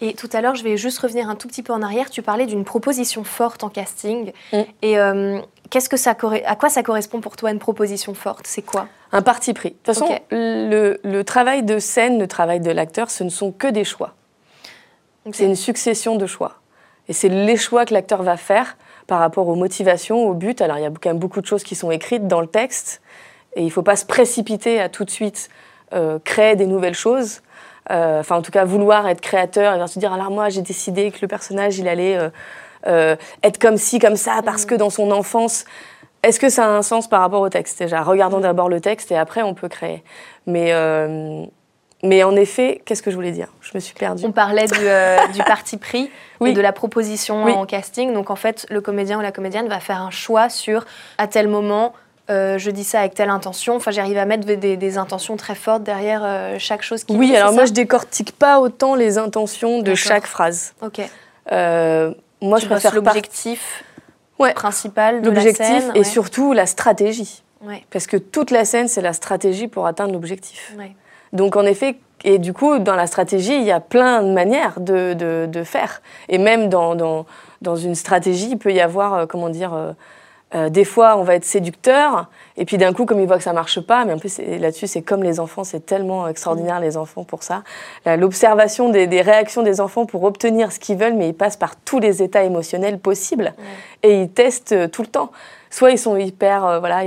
[0.00, 2.10] Et tout à l'heure, je vais juste revenir un tout petit peu en arrière.
[2.10, 4.32] Tu parlais d'une proposition forte en casting.
[4.52, 4.58] Mm.
[4.82, 8.46] Et euh, qu'est-ce que ça à quoi ça correspond pour toi une proposition forte?
[8.46, 8.88] C'est quoi?
[9.12, 9.70] Un parti pris.
[9.70, 13.68] De toute façon, le travail de scène, le travail de l'acteur, ce ne sont que
[13.68, 14.14] des choix.
[15.32, 16.54] C'est une succession de choix.
[17.08, 20.60] Et c'est les choix que l'acteur va faire par rapport aux motivations, au but.
[20.60, 23.00] Alors il y a quand même beaucoup de choses qui sont écrites dans le texte.
[23.56, 25.48] Et il ne faut pas se précipiter à tout de suite
[25.94, 27.40] euh, créer des nouvelles choses.
[27.90, 31.10] Euh, enfin, en tout cas, vouloir être créateur et se dire alors moi j'ai décidé
[31.10, 32.18] que le personnage il allait
[32.86, 34.66] euh, être comme ci, comme ça, parce mm.
[34.66, 35.64] que dans son enfance.
[36.24, 37.78] Est-ce que ça a un sens par rapport au texte?
[37.78, 40.02] Déjà, regardons d'abord le texte et après on peut créer.
[40.46, 40.72] Mais
[42.02, 43.48] mais en effet, qu'est-ce que je voulais dire?
[43.60, 44.24] Je me suis perdue.
[44.24, 46.52] On parlait du, euh, parti pris, oui.
[46.52, 48.12] de la proposition en casting.
[48.14, 50.84] Donc en fait, le comédien ou la comédienne va faire un choix sur
[51.18, 51.92] à tel moment,
[52.30, 53.74] euh, je dis ça avec telle intention.
[53.74, 57.16] Enfin, j'arrive à mettre des, intentions très fortes derrière euh, chaque chose qui.
[57.16, 60.74] Oui, alors moi, je décortique pas autant les intentions de chaque phrase.
[60.80, 61.00] Ok.
[61.50, 63.82] moi, je préfère l'objectif
[64.54, 65.90] principal de la scène.
[65.96, 67.42] et surtout la stratégie.
[67.90, 70.72] Parce que toute la scène, c'est la stratégie pour atteindre l'objectif.
[71.32, 74.80] Donc en effet, et du coup, dans la stratégie, il y a plein de manières
[74.80, 75.14] de,
[75.46, 76.02] de, faire.
[76.28, 77.26] Et même dans, dans,
[77.62, 79.92] dans, une stratégie, il peut y avoir, euh, comment dire, euh,
[80.54, 83.42] euh, des fois, on va être séducteur, et puis d'un coup, comme il voit que
[83.42, 86.96] ça marche pas, mais en plus, là-dessus, c'est comme les enfants, c'est tellement extraordinaire, les
[86.96, 87.62] enfants, pour ça.
[88.06, 91.76] L'observation des, des, réactions des enfants pour obtenir ce qu'ils veulent, mais ils passent par
[91.76, 93.52] tous les états émotionnels possibles,
[94.02, 95.30] et ils testent tout le temps.
[95.70, 97.02] Soit ils sont hyper, euh, voilà,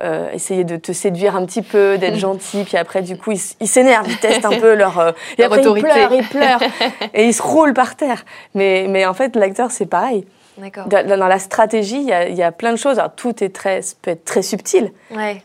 [0.00, 3.68] euh, essayer de te séduire un petit peu, d'être gentil, puis après, du coup, ils
[3.68, 4.98] s'énervent, ils testent un peu leur.
[4.98, 6.62] Euh, et après, ils pleurent, ils pleurent,
[7.14, 8.24] et ils se roulent par terre.
[8.54, 10.26] Mais, mais en fait, l'acteur, c'est pareil.
[10.58, 12.98] Dans, dans, la stratégie, il y, a, y, a plein de choses.
[12.98, 14.92] Alors, tout est très, peut être très subtil,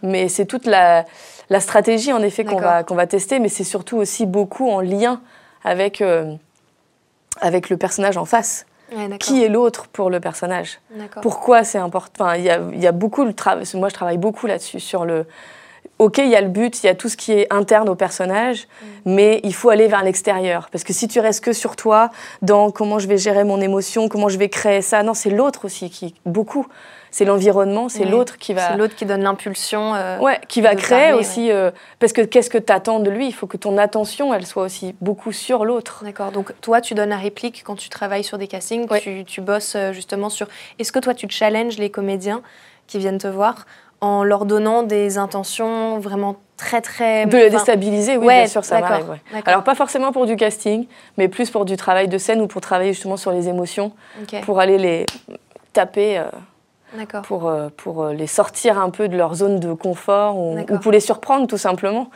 [0.03, 1.05] mais c'est toute la,
[1.49, 4.81] la, stratégie, en effet, qu'on va, qu'on va tester, mais c'est surtout aussi beaucoup en
[4.81, 5.21] lien
[5.63, 6.03] avec,
[7.39, 8.65] avec le personnage en face
[9.19, 10.79] qui est l'autre pour le personnage?
[11.21, 13.65] Pourquoi c'est important Il y, a, y a beaucoup de travail.
[13.75, 15.25] Moi, je travaille beaucoup là-dessus sur le.
[15.99, 17.95] Ok, il y a le but, il y a tout ce qui est interne au
[17.95, 18.85] personnage, mm.
[19.05, 20.69] mais il faut aller vers l'extérieur.
[20.71, 22.11] Parce que si tu restes que sur toi,
[22.43, 25.65] dans comment je vais gérer mon émotion, comment je vais créer ça, non, c'est l'autre
[25.65, 26.67] aussi qui beaucoup
[27.11, 28.69] c'est l'environnement, c'est l'autre qui va.
[28.69, 29.95] C'est l'autre qui donne l'impulsion.
[29.95, 31.51] Euh, ouais, qui va créer aussi.
[31.51, 33.27] Euh, parce que qu'est-ce que tu attends de lui?
[33.27, 36.03] Il faut que ton attention, elle soit aussi beaucoup sur l'autre.
[36.03, 36.31] D'accord.
[36.31, 38.87] Donc toi, tu donnes la réplique quand tu travailles sur des castings.
[39.01, 40.47] Tu, tu, bosses euh, justement sur.
[40.79, 42.41] Est-ce que toi, tu challenges les comédiens
[42.87, 43.65] qui viennent te voir
[43.99, 48.79] en leur donnant des intentions vraiment très très de les déstabiliser oui bien sûr ça
[48.79, 50.85] m'arrive alors pas forcément pour du casting
[51.17, 53.91] mais plus pour du travail de scène ou pour travailler justement sur les émotions
[54.43, 55.05] pour aller les
[55.73, 56.25] taper euh,
[57.23, 57.49] pour
[58.01, 61.57] euh, les sortir un peu de leur zone de confort ou, pour les surprendre tout
[61.57, 62.09] simplement,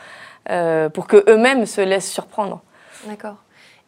[0.50, 2.60] euh, pour qu'eux-mêmes se laissent surprendre.
[3.06, 3.36] D'accord.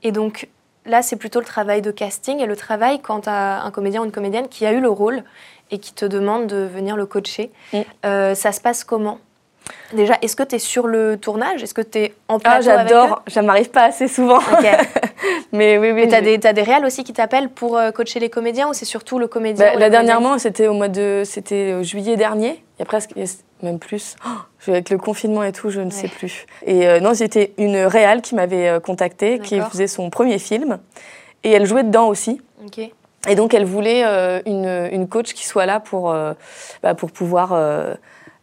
[0.03, 0.49] Et donc
[0.87, 4.03] là, c'est plutôt le travail de casting et le travail quand tu as un comédien
[4.03, 5.25] ou une comédienne qui a eu le rôle
[5.71, 7.51] et qui te demande de venir le coacher.
[7.73, 8.35] Mm.
[8.35, 9.19] ça se passe comment?
[9.93, 11.63] Déjà, est-ce que tu es sur le tournage?
[11.63, 13.23] Est-ce que tu es en plateau Ah, j'adore.
[13.29, 14.41] Ça m'arrive pas assez souvent.
[15.53, 16.09] mais oui, oui.
[16.09, 18.73] Tu as, des, as des réals aussi qui t'appellent pour euh, coacher les comédiens ou
[18.73, 22.65] c'est surtout le comédien bah, La dernièrement, c'était au mois de c'était euh, juillet dernier.
[22.77, 23.13] Il y a presque
[23.63, 24.17] même plus.
[24.67, 26.47] Oh, avec le confinement et tout, je ne sais plus.
[26.65, 30.79] Et euh, non, c'était une réal qui m'avait contactée, qui faisait son premier film.
[31.43, 32.41] Et elle jouait dedans aussi.
[33.29, 34.03] Et donc, elle voulait
[34.47, 36.17] une, une, coach qui soit là pour,
[36.83, 37.55] bah, pour pouvoir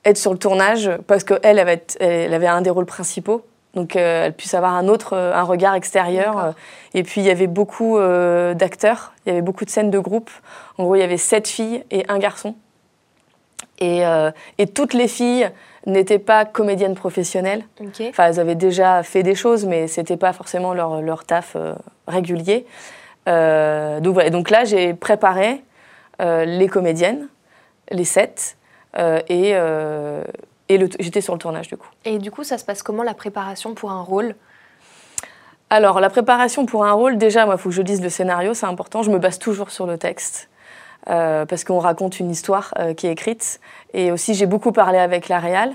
[0.05, 3.45] être sur le tournage parce qu'elle avait, elle avait un des rôles principaux.
[3.73, 6.37] Donc euh, elle puisse avoir un autre, euh, un regard extérieur.
[6.37, 6.51] Euh,
[6.93, 10.29] et puis il y avait beaucoup d'acteurs, il y avait beaucoup de scènes de groupe.
[10.77, 12.55] En gros, il y avait sept filles et un garçon.
[13.79, 14.03] Et,
[14.59, 15.49] et toutes les filles
[15.87, 17.63] n'étaient pas comédiennes professionnelles.
[18.09, 21.55] Enfin, elles avaient déjà fait des choses, mais c'était pas forcément leur, leur taf
[22.07, 22.67] régulier.
[23.25, 24.29] donc, voilà.
[24.29, 25.63] donc là, j'ai préparé
[26.19, 27.27] les comédiennes,
[27.89, 28.60] les sept, euh,
[28.97, 30.23] et, euh,
[30.69, 31.87] et j'étais sur le tournage du coup.
[32.05, 34.35] Et du coup, ça se passe comment la préparation pour un rôle?
[35.69, 38.53] Alors, la préparation pour un rôle, déjà, moi, il faut que je lise le scénario,
[38.53, 39.03] c'est important.
[39.03, 40.49] Je me base toujours sur le texte.
[41.09, 43.59] Euh, parce qu'on raconte une histoire qui est écrite.
[43.93, 45.71] Et aussi, j'ai beaucoup parlé avec la réal.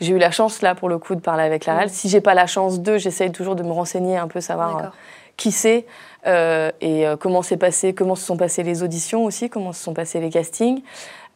[0.00, 1.86] J'ai eu la chance, là, pour le coup, de parler avec la réal.
[1.86, 1.92] Mm.
[1.92, 4.92] Si j'ai pas la chance d'eux, j'essaye toujours de me renseigner un peu, savoir
[5.38, 5.86] qui c'est
[6.28, 10.20] et comment s'est passé, comment se sont passées les auditions aussi, comment se sont passés
[10.20, 10.82] les castings.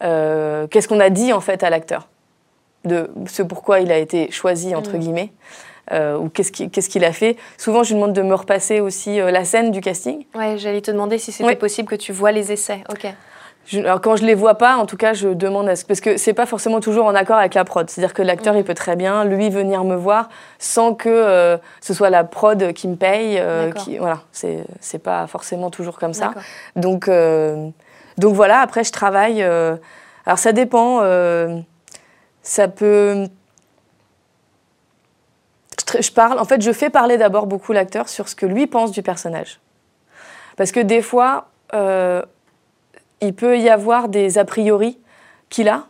[0.03, 2.09] Euh, qu'est-ce qu'on a dit en fait à l'acteur
[2.85, 4.99] de ce pourquoi il a été choisi entre mm.
[4.99, 5.33] guillemets
[5.93, 6.51] euh, ou qu'est-ce
[6.89, 7.37] qu'il a fait.
[7.59, 10.25] Souvent, je lui demande de me repasser aussi euh, la scène du casting.
[10.35, 12.83] Ouais, j'allais te demander si c'était possible que tu vois les essais.
[12.91, 13.07] Ok.
[13.75, 16.17] Alors quand je les vois pas, en tout cas, je demande à ce parce que
[16.17, 17.89] c'est pas forcément toujours en accord avec la prod.
[17.89, 18.59] C'est-à-dire que l'acteur, mm.
[18.59, 22.89] il peut très bien lui venir me voir sans que ce soit la prod qui
[22.89, 23.43] me paye.
[23.77, 26.33] qui, voilà, c'est pas forcément toujours comme ça.
[26.77, 27.09] Donc
[28.19, 29.43] donc voilà, après je travaille.
[29.43, 29.77] Euh,
[30.27, 31.01] alors ça dépend.
[31.03, 31.59] Euh,
[32.43, 33.27] ça peut.
[35.99, 36.39] Je, parle.
[36.39, 39.61] En fait, je fais parler d'abord beaucoup l'acteur sur ce que lui pense du personnage.
[40.57, 42.23] Parce que des fois, euh,
[43.23, 44.99] il peut y avoir des a priori
[45.49, 45.87] qu'il a,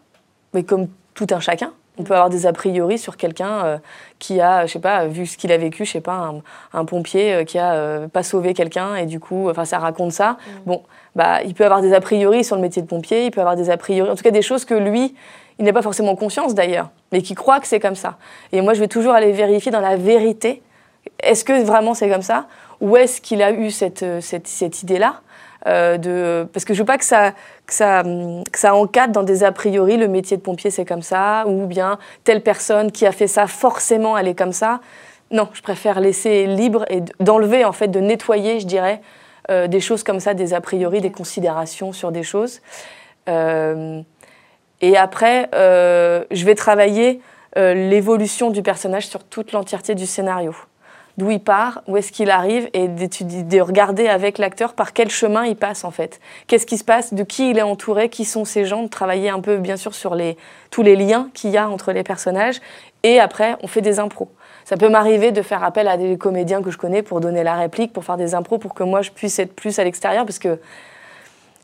[0.53, 1.73] mais comme tout un chacun.
[1.99, 3.79] On peut avoir des a priori sur quelqu'un euh,
[4.19, 6.33] qui a, je sais pas, vu ce qu'il a vécu, je sais pas,
[6.73, 10.13] un, pompier euh, qui a euh, pas sauvé quelqu'un et du coup, enfin, ça raconte
[10.13, 10.33] ça.
[10.33, 10.51] Mm.
[10.67, 10.83] Bon,
[11.17, 13.57] bah, il peut avoir des a priori sur le métier de pompier, il peut avoir
[13.57, 15.15] des a priori, en tout cas des choses que lui,
[15.59, 18.17] il n'a pas forcément conscience d'ailleurs, mais qui croit que c'est comme ça.
[18.53, 20.63] Et moi, je vais toujours aller vérifier dans la vérité,
[21.21, 22.47] est-ce que vraiment c'est comme ça,
[22.81, 25.21] ou est-ce qu'il a eu cette, cette, cette idée-là
[25.67, 27.33] euh, de, parce que je veux pas que ça,
[27.67, 31.03] que, ça, que ça encadre dans des a priori, le métier de pompier c'est comme
[31.03, 34.81] ça, ou bien telle personne qui a fait ça, forcément elle est comme ça.
[35.31, 39.01] Non, je préfère laisser libre et d'enlever, en fait, de nettoyer, je dirais,
[39.51, 42.61] euh, des choses comme ça, des a priori, des considérations sur des choses.
[43.31, 44.03] Euh,
[44.83, 47.21] et après, je vais travailler
[47.57, 50.55] l'évolution du personnage sur toute l'entièreté du scénario
[51.19, 55.45] d'où il part, où est-ce qu'il arrive, et de regarder avec l'acteur par quel chemin
[55.45, 56.21] il passe en fait.
[56.47, 59.29] Qu'est-ce qui se passe, de qui il est entouré, qui sont ces gens, de travailler
[59.29, 60.17] un peu bien sûr sur
[60.71, 62.61] tous les liens qu'il y a entre les personnages,
[63.03, 64.29] et après on fait des impros.
[64.65, 67.57] Ça peut m'arriver de faire appel à des comédiens que je connais pour donner la
[67.57, 70.39] réplique, pour faire des impros, pour que moi je puisse être plus à l'extérieur, parce
[70.39, 70.59] que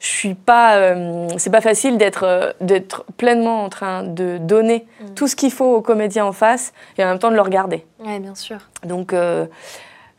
[0.00, 4.86] je suis pas, euh, c'est pas facile d'être euh, d'être pleinement en train de donner
[5.00, 5.14] Mm.
[5.14, 7.84] tout ce qu'il faut au comédien en face et en même temps de le regarder.
[8.00, 8.58] Oui, bien sûr.
[8.84, 9.46] Donc euh,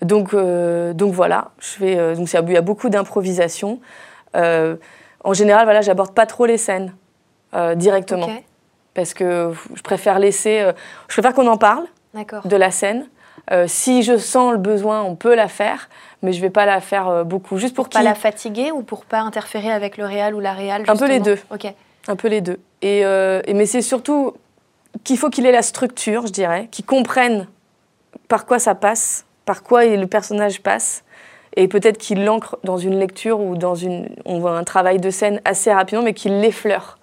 [0.01, 3.79] donc donc voilà, je fais donc il y a beaucoup d'improvisation.
[4.33, 6.93] En général, voilà, j'aborde pas trop les scènes
[7.75, 8.43] directement Ok,
[8.93, 10.71] parce que je préfère laisser,
[11.09, 11.85] je préfère qu'on en parle
[12.45, 13.07] de la scène.
[13.67, 15.89] Si je sens le besoin, on peut la faire,
[16.21, 18.81] mais je vais pas la faire euh, beaucoup, juste pour, Pour pas la fatiguer ou
[18.83, 21.37] pour pas interférer avec le réal ou la réal Un peu les deux.
[21.51, 21.65] Ok.
[22.07, 22.59] Un peu les deux.
[22.81, 24.33] Et, euh, et- mais c'est surtout
[25.03, 27.47] qu'il faut qu'il ait la structure, je dirais, qu'il comprenne
[28.27, 31.03] par quoi ça passe, par quoi le personnage passe,
[31.55, 35.09] et peut-être qu'il l'ancre dans une lecture ou dans une, on voit un travail de
[35.09, 36.97] scène assez rapidement, mais qu'il l'effleure.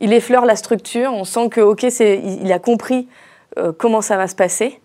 [0.00, 3.08] Il effleure la structure, on sent que ok, c'est, il a compris
[3.58, 4.80] euh, comment ça va se passer,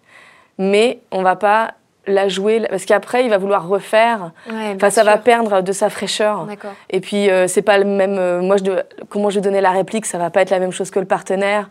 [0.59, 1.73] mais on va pas
[2.07, 4.31] la jouer parce qu'après il va vouloir refaire.
[4.49, 6.47] Ouais, Enfin, ça va perdre de sa fraîcheur.
[6.89, 8.17] Et puis, euh, c'est pas le même.
[8.17, 8.63] euh, moi, je
[9.09, 11.05] comment je vais donner la réplique, ça va pas être la même chose que le
[11.05, 11.69] partenaire.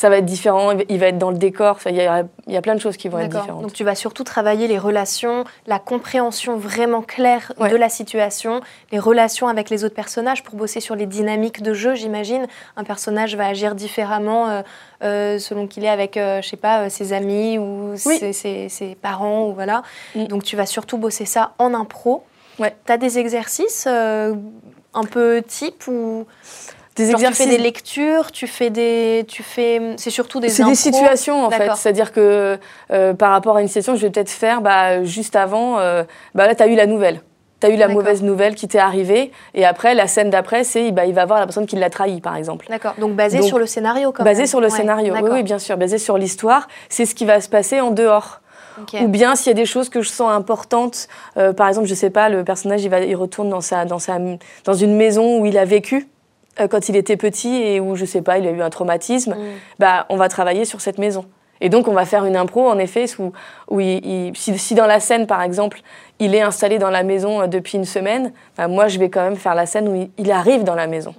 [0.00, 0.70] Ça va être différent.
[0.88, 1.78] il va- être dans le décor.
[1.84, 3.60] Il y, a- il y a plein de choses qui vont être différentes.
[3.60, 7.68] Donc tu vas surtout travailler les relations, la compréhension vraiment claire Ouais.
[7.68, 11.74] de la situation, les relations avec les autres personnages pour bosser sur les dynamiques de
[11.74, 12.46] jeu, j'imagine.
[12.78, 14.62] Un personnage va agir différemment euh,
[15.04, 18.16] euh, selon qu'il est avec, euh, je sais pas, ses amis ou Oui.
[18.18, 19.82] ses, ses- ses parents ou voilà.
[20.14, 20.28] Mm.
[20.28, 22.24] Donc tu vas surtout bosser ça en impro.
[22.58, 22.74] Ouais.
[22.86, 26.24] Tu as des exercices un peu type ou
[26.96, 27.44] Des genre, tu exercices.
[27.46, 31.50] fais des lectures, tu fais des, tu fais, c'est surtout des C'est des situations en
[31.50, 31.70] fait.
[31.76, 32.58] C'est-à-dire que
[32.92, 35.78] euh, par rapport à une situation, je vais peut-être faire bah, juste avant.
[35.78, 36.02] euh,
[36.34, 37.20] bah, là, tu as eu la nouvelle.
[37.60, 39.30] Tu as eu la mauvaise nouvelle qui t'est arrivée.
[39.54, 42.20] Et après, la scène d'après, c'est bah, il va voir la personne qui l'a trahi,
[42.20, 42.66] par exemple.
[42.70, 42.94] D'accord.
[42.98, 44.46] Donc basé Donc, sur le scénario quand Basé même.
[44.46, 45.14] sur le Ouais, scénario.
[45.14, 45.76] Oui, oui, bien sûr.
[45.76, 46.68] Basé sur l'histoire.
[46.88, 48.40] C'est ce qui va se passer en dehors.
[48.80, 48.98] Ok.
[49.02, 51.94] Ou bien s'il y a des choses que je sens importantes, euh, par exemple, je
[51.94, 54.16] sais pas, le personnage il, va, il retourne dans, sa, dans, sa,
[54.64, 56.08] dans une maison où il a vécu
[56.68, 59.38] quand il était petit et où je sais pas, il a eu un traumatisme, Mm.
[59.78, 61.24] bah, on va travailler sur cette maison.
[61.62, 63.32] Et donc on va faire une impro en effet où,
[63.68, 65.80] où il- il- si, si dans la scène par exemple
[66.18, 69.22] il est installé dans la maison euh, depuis une semaine, bah, moi je vais quand
[69.22, 71.14] même faire la scène où il, il arrive dans la maison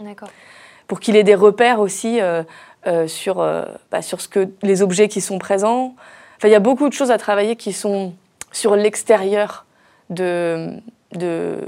[0.88, 2.42] pour qu'il ait des repères aussi euh,
[2.88, 5.94] euh, sur, euh, bah, sur ce que, les objets qui sont présents.
[6.38, 8.14] Enfin, il y a beaucoup de choses à travailler qui sont
[8.52, 9.66] sur l'extérieur
[10.10, 10.72] de,
[11.14, 11.60] de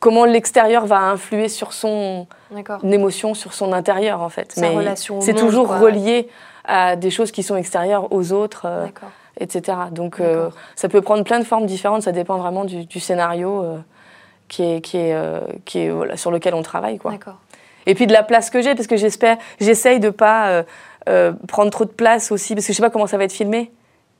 [0.00, 2.26] comment l'extérieur va influer sur son
[2.82, 4.50] émotion, sur son intérieur en fait.
[4.52, 4.66] Sa
[5.20, 5.78] c'est toujours quoi.
[5.78, 6.28] relié
[6.64, 8.86] à des choses qui sont extérieures aux autres, euh,
[9.38, 9.78] etc.
[9.92, 13.62] Donc euh, ça peut prendre plein de formes différentes, ça dépend vraiment du, du scénario
[13.62, 13.78] euh,
[14.48, 15.16] qui est, qui est,
[15.64, 16.98] qui est voilà, sur lequel on travaille.
[16.98, 17.14] Quoi.
[17.86, 20.64] Et puis de la place que j'ai, parce que j'espère, j'essaye de pas
[21.46, 23.70] prendre trop de place aussi, parce que je sais pas comment ça va être filmé,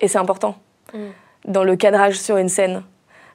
[0.00, 0.56] et c'est important.
[0.92, 0.98] Mm.
[1.46, 2.82] Dans le cadrage sur une scène,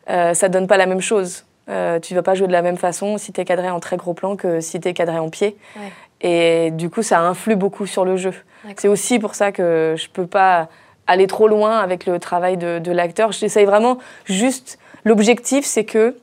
[0.08, 1.46] ça donne pas la même chose.
[1.68, 3.98] Euh, tu vas pas jouer de la même façon si tu es cadré en très
[3.98, 5.58] gros plan que si tu es cadré en pied.
[5.76, 5.92] Ouais.
[6.22, 8.34] Et du coup, ça influe beaucoup sur le jeu.
[8.78, 10.70] C'est aussi pour ça que je peux pas
[11.08, 13.32] aller trop loin avec le travail de, de l'acteur.
[13.32, 14.80] J'essaye vraiment juste.
[15.04, 16.16] L'objectif, c'est que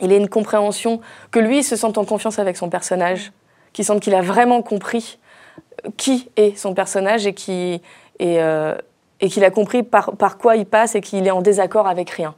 [0.00, 3.32] il ait une compréhension, que lui il se sente en confiance avec son personnage,
[3.72, 5.18] qu'il sente qu'il a vraiment compris
[5.86, 7.80] euh, qui est son personnage et qui
[8.18, 8.74] et, euh,
[9.20, 12.10] et qu'il a compris par, par quoi il passe et qu'il est en désaccord avec
[12.10, 12.34] rien.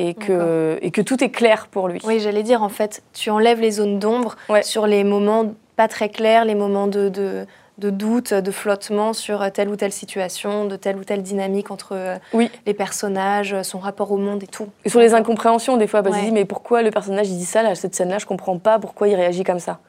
[0.00, 2.00] Et que, et que tout est clair pour lui.
[2.04, 4.62] Oui, j'allais dire en fait, tu enlèves les zones d'ombre Ouais.
[4.62, 7.46] sur les moments pas très clairs, les moments de, de,
[7.78, 11.94] de doute, de flottement sur telle ou telle situation, de telle ou telle dynamique entre
[11.96, 12.48] euh, Oui.
[12.64, 14.68] les personnages, son rapport au monde et tout.
[14.84, 16.22] Et sur les incompréhensions, des fois, parce Ouais.
[16.22, 19.08] dit mais pourquoi le personnage il dit ça, là, cette scène-là, je comprends pas pourquoi
[19.08, 19.80] il réagit comme ça.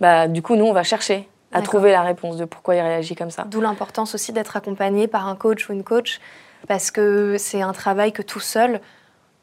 [0.00, 3.14] Bah, du coup, nous, on va chercher à trouver la réponse de pourquoi il réagit
[3.14, 3.44] comme ça.
[3.46, 6.18] D'où l'importance aussi d'être accompagné par un coach ou une coach,
[6.66, 8.80] parce que c'est un travail que tout seul,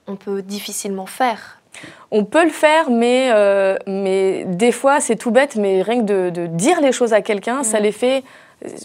[0.08, 1.60] on peut difficilement faire.
[2.12, 6.06] On peut le faire, mais, euh, mais des fois, c'est tout bête, mais rien que
[6.06, 7.84] de, de dire les choses à quelqu'un, ça Mm.
[7.84, 8.24] les fait.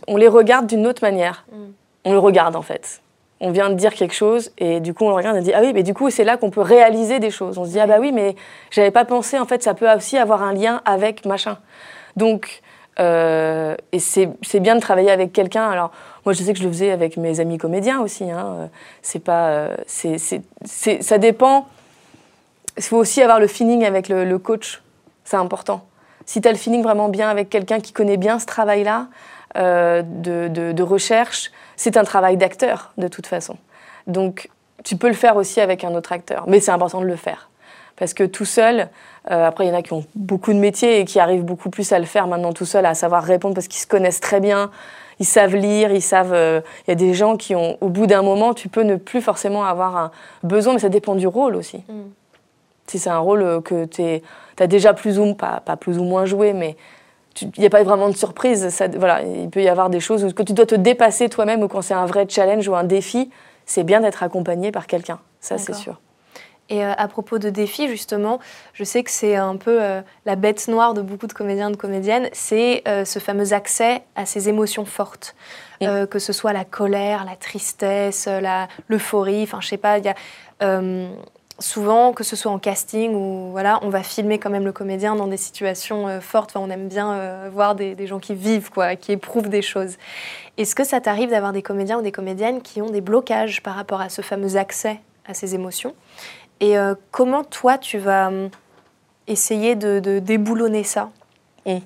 [0.06, 1.44] On les regarde d'une autre manière.
[1.50, 1.56] Mm.
[2.04, 3.02] On le regarde, en fait.
[3.40, 5.52] On vient de dire quelque chose, et du coup, on le regarde et on dit
[5.52, 7.58] Ah oui, mais du coup, c'est là qu'on peut réaliser des choses.
[7.58, 8.36] On se dit Ah bah oui, mais
[8.70, 11.58] j'avais pas pensé, en fait, ça peut aussi avoir un lien avec machin.
[12.14, 12.62] Donc,
[12.98, 15.68] euh, et c'est bien de travailler avec quelqu'un.
[15.68, 15.90] Alors,
[16.24, 18.30] moi, je sais que je le faisais avec mes amis comédiens aussi.
[18.30, 18.46] Hein.
[18.46, 18.66] Euh,
[19.02, 19.48] C'est pas.
[19.48, 19.76] euh,
[21.00, 21.68] ça dépend.
[22.76, 24.82] Il faut aussi avoir le feeling avec le, coach.
[25.24, 25.84] C'est important.
[26.24, 29.08] Si tu as le feeling vraiment bien avec quelqu'un qui connaît bien ce travail-là
[29.54, 33.56] de recherche, c'est un travail d'acteur de toute façon.
[34.06, 34.50] Donc
[34.84, 37.48] tu peux le faire aussi avec un autre acteur, mais c'est important de le faire.
[37.96, 38.88] Parce que tout seul,
[39.30, 41.70] euh, après il y en a qui ont beaucoup de métiers et qui arrivent beaucoup
[41.70, 44.40] plus à le faire maintenant tout seul, à savoir répondre parce qu'ils se connaissent très
[44.40, 44.70] bien,
[45.18, 46.34] ils savent lire, ils savent.
[46.34, 48.96] euh, Il y a des gens qui ont, au bout d'un moment, tu peux ne
[48.96, 50.10] plus forcément avoir un
[50.42, 51.78] besoin, mais ça dépend du rôle aussi.
[51.88, 52.02] Mm.
[52.86, 54.02] Si c'est un rôle que tu
[54.58, 56.76] as déjà plus ou, pas, pas plus ou moins joué, mais
[57.42, 58.68] il n'y a pas vraiment de surprise.
[58.68, 61.62] Ça, voilà, il peut y avoir des choses où quand tu dois te dépasser toi-même
[61.62, 63.30] ou quand c'est un vrai challenge ou un défi,
[63.64, 65.18] c'est bien d'être accompagné par quelqu'un.
[65.40, 66.00] Ça, c'est sûr.
[66.68, 68.40] Et euh, à propos de défis, justement,
[68.72, 71.72] je sais que c'est un peu euh, la bête noire de beaucoup de comédiens et
[71.72, 75.34] de comédiennes, c'est euh, ce fameux accès à ces émotions fortes,
[75.80, 78.28] que ce soit la colère, la tristesse,
[78.88, 80.14] l'euphorie, enfin je sais pas, il y a
[81.58, 85.14] souvent, que ce soit en casting ou voilà, on va filmer quand même le comédien
[85.16, 86.56] dans des situations fortes.
[86.56, 89.96] on aime bien voir des, gens qui vivent, quoi, qui éprouvent des choses.
[90.56, 93.74] Est-ce que ça t'arrive d'avoir des comédiens ou des comédiennes qui ont des blocages par
[93.74, 95.94] rapport à ce fameux accès à ces émotions?
[96.60, 98.50] Et euh, comment toi, tu vas hum,
[99.26, 101.10] essayer de, déboulonner ça?
[101.66, 101.78] Mmh.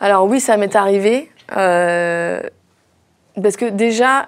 [0.00, 1.30] Alors oui, ça m'est arrivé.
[1.48, 2.40] parce
[3.56, 4.26] que déjà,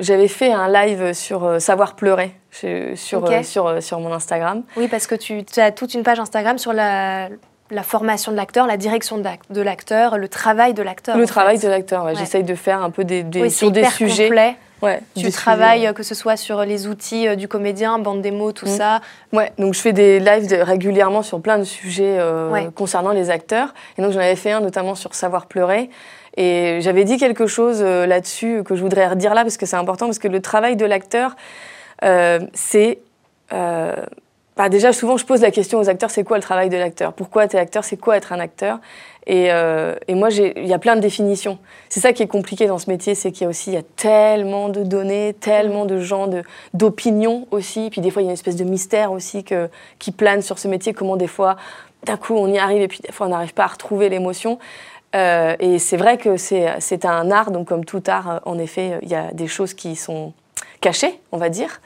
[0.00, 4.62] j'avais fait un live sur savoir pleurer sur, euh, sur, euh, sur mon Instagram.
[4.76, 7.28] Oui, parce que tu, as toute une page Instagram sur la,
[7.70, 11.16] la formation de l'acteur, la direction de l'acteur, le travail de l'acteur.
[11.16, 12.14] Le travail de l'acteur, ouais.
[12.16, 14.28] j'essaye de faire un peu des, des sur des sujets.
[14.28, 14.56] Complet.
[14.82, 18.66] Ouais, tu travailles que ce soit sur les outils euh, du comédien, bande démo, tout
[18.66, 18.76] mm.
[18.76, 19.00] ça.
[19.32, 22.18] Ouais, donc je fais des lives régulièrement sur plein de sujets
[22.74, 23.74] concernant les acteurs.
[23.98, 25.90] Et donc j'en avais fait un notamment sur savoir pleurer.
[26.36, 30.06] Et j'avais dit quelque chose là-dessus que je voudrais redire là parce que c'est important
[30.06, 31.36] parce que le travail de l'acteur,
[32.04, 33.00] euh, c'est
[33.52, 33.94] euh,
[34.56, 37.12] bah déjà, souvent, je pose la question aux acteurs, c'est quoi le travail de l'acteur?
[37.12, 37.84] Pourquoi tu es acteur?
[37.84, 38.78] C'est quoi être un acteur?
[39.26, 41.58] Et, euh, et, moi, il y a plein de définitions.
[41.88, 43.82] C'est ça qui est compliqué dans ce métier, c'est qu'il y a aussi y a
[43.82, 46.28] tellement de données, tellement de gens,
[46.74, 47.90] d'opinions aussi.
[47.90, 49.44] Puis des fois, il y a une espèce de mystère aussi
[49.98, 50.94] qui plane sur ce métier.
[50.94, 51.56] Comment des fois,
[52.04, 54.58] d'un coup, on y arrive et puis des fois, on n'arrive pas à retrouver l'émotion.
[55.14, 59.08] Euh, et c'est vrai que c'est un art, donc comme tout art, en effet, il
[59.08, 60.32] y a des choses qui sont
[60.80, 61.80] caché, on va dire.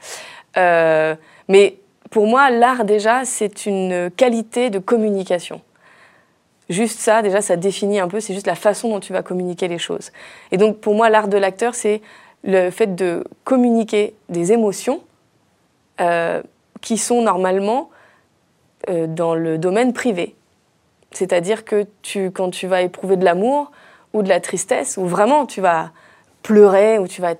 [0.57, 1.15] Euh,
[1.47, 1.77] mais
[2.11, 5.61] pour moi, l'art, déjà, c'est une qualité de communication.
[6.69, 9.67] Juste ça, déjà, ça définit un peu, c'est juste la façon dont tu vas communiquer
[9.67, 10.11] les choses.
[10.51, 12.01] Et donc, pour moi, l'art de l'acteur, c'est
[12.43, 15.01] le fait de communiquer des émotions
[16.01, 16.41] euh,
[16.81, 17.89] qui sont normalement
[18.89, 20.35] euh, dans le domaine privé.
[21.11, 23.71] C'est-à-dire que tu, quand tu vas éprouver de l'amour
[24.13, 25.91] ou de la tristesse, ou vraiment tu vas
[26.43, 27.35] pleurer, ou tu vas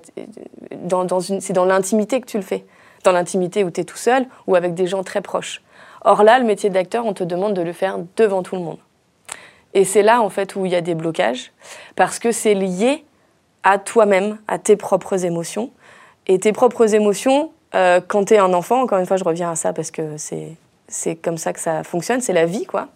[0.72, 2.64] une, c'est dans l'intimité que tu le fais.
[3.04, 5.62] Dans l'intimité où tu es tout seul ou avec des gens très proches.
[6.04, 8.78] Or là, le métier d'acteur, on te demande de le faire devant tout le monde.
[9.76, 11.52] Et c'est là, en fait, où il y a des blocages,
[11.96, 13.04] parce que c'est lié
[13.62, 15.70] à toi-même, à tes propres émotions.
[16.26, 19.50] Et tes propres émotions, euh, quand tu es un enfant, encore une fois, je reviens
[19.50, 22.88] à ça parce que c'est, comme ça que ça fonctionne, c'est la vie, quoi.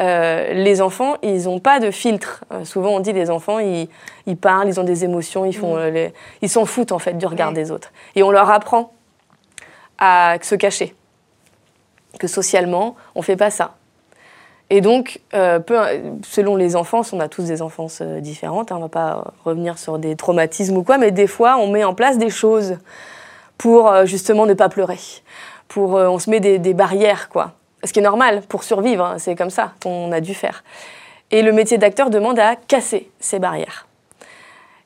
[0.00, 2.42] Euh, les enfants, ils n'ont pas de filtre.
[2.52, 3.88] Euh, souvent, on dit les enfants, ils,
[4.38, 6.10] parlent, ils ont des émotions, ils font, mm.
[6.40, 7.92] ils s'en foutent en fait du regard des autres.
[8.14, 8.92] Et on leur apprend
[9.98, 10.94] à se cacher.
[12.18, 13.74] Que socialement, on fait pas ça.
[14.70, 15.78] Et donc, peu,
[16.22, 19.78] selon les enfants, on a tous des enfances différentes, hein, on ne va pas revenir
[19.78, 22.76] sur des traumatismes ou quoi, mais des fois, on met en place des choses
[23.56, 24.98] pour justement ne pas pleurer.
[25.68, 27.54] Pour, on se met des, barrières, quoi
[27.84, 30.64] ce qui est normal pour survivre, hein, c'est comme ça qu'on a dû faire.
[31.30, 33.86] Et le métier d'acteur demande à casser ces barrières.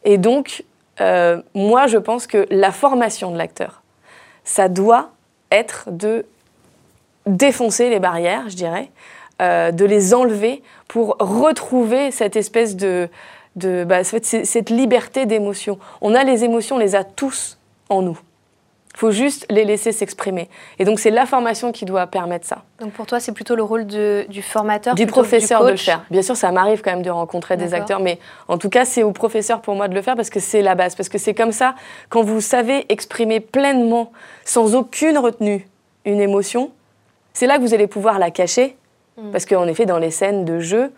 [0.05, 0.65] Et donc,
[1.01, 3.83] euh, moi, je pense que la formation de l'acteur,
[4.45, 5.11] ça doit
[5.51, 6.27] être de
[7.27, 8.91] défoncer les barrières, je dirais,
[9.43, 13.09] euh, de les enlever pour retrouver cette espèce de,
[13.57, 15.79] de bah, cette liberté d'émotion.
[16.01, 18.19] On a les émotions, on les a tous en nous.
[18.95, 20.51] Il faut juste les laisser s'exprimer.
[20.79, 22.63] Et donc, c'est la formation qui doit permettre ça.
[22.79, 26.05] Donc, pour toi, c'est plutôt le rôle du formateur Du professeur de le faire.
[26.11, 29.03] Bien sûr, ça m'arrive quand même de rencontrer des acteurs, mais en tout cas, c'est
[29.03, 30.95] au professeur pour moi de le faire parce que c'est la base.
[30.95, 31.75] Parce que c'est comme ça,
[32.11, 34.13] quand vous savez exprimer pleinement,
[34.45, 35.67] sans aucune retenue,
[36.05, 36.71] une émotion,
[37.33, 38.77] c'est là que vous allez pouvoir la cacher.
[39.17, 39.31] Mm.
[39.31, 40.93] Parce qu'en effet, dans les scènes de jeu,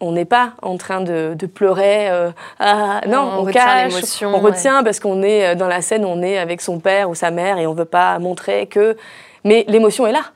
[0.00, 2.08] on n'est pas en train de, pleurer.
[2.10, 6.22] Euh, ah, non, on, cache, on retient parce qu'on est euh, dans la scène, on
[6.22, 8.96] est avec son père ou sa mère et on veut pas montrer que.
[9.44, 10.32] Mais l'émotion est là.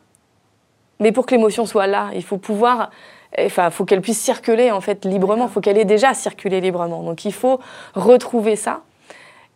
[1.00, 2.90] Mais pour que l'émotion soit là, il faut pouvoir.
[3.38, 5.46] Enfin, faut qu'elle puisse circuler en fait librement.
[5.46, 7.02] Il faut qu'elle ait déjà circulé librement.
[7.02, 7.58] Donc il faut
[7.94, 8.80] retrouver ça.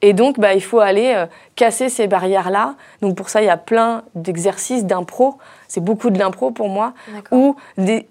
[0.01, 2.77] Et donc, bah, il faut aller euh, casser ces barrières-là.
[3.03, 5.39] Donc, pour ça, il y a plein d'exercices d'impro.
[5.67, 6.95] C'est beaucoup de l'impro pour moi.
[7.33, 7.57] Ou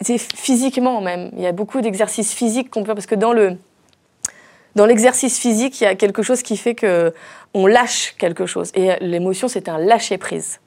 [0.02, 1.32] c'est physiquement même.
[1.34, 3.58] Il y a beaucoup d'exercices physiques qu'on peut parce que dans le
[4.76, 7.12] dans l'exercice physique, il y a quelque chose qui fait que
[7.56, 8.72] on lâche quelque chose.
[8.76, 10.60] Et l'émotion, c'est un lâcher prise.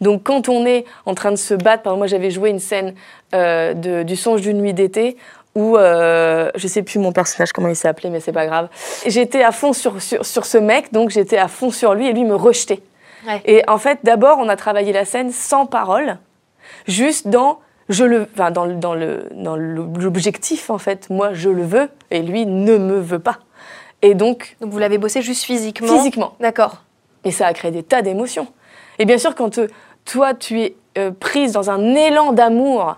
[0.00, 2.60] Donc, quand on est en train de se battre, par exemple, moi, j'avais joué une
[2.60, 2.94] scène
[3.34, 5.16] euh, de, du songe d'une nuit d'été
[5.58, 8.68] où euh, je sais plus mon personnage comment il s'appelait mais c'est pas grave.
[9.06, 12.12] J'étais à fond sur, sur, sur, ce mec donc j'étais à fond sur lui et
[12.12, 12.80] lui me rejetait.
[13.44, 16.18] Et en fait d'abord on a travaillé la scène sans parole
[16.86, 21.08] juste dans je le, enfin, dans, dans le, dans l'objectif en fait.
[21.10, 23.38] Moi, je le veux et lui ne me veut pas.
[24.02, 25.96] Et donc, donc vous l'avez bossé juste physiquement.
[25.96, 26.34] Physiquement.
[26.38, 26.82] D'accord.
[27.24, 28.46] Et ça a créé des tas d'émotions.
[28.98, 29.58] Et bien sûr, quand
[30.04, 32.96] toi, tu es euh, prise dans un élan d'amour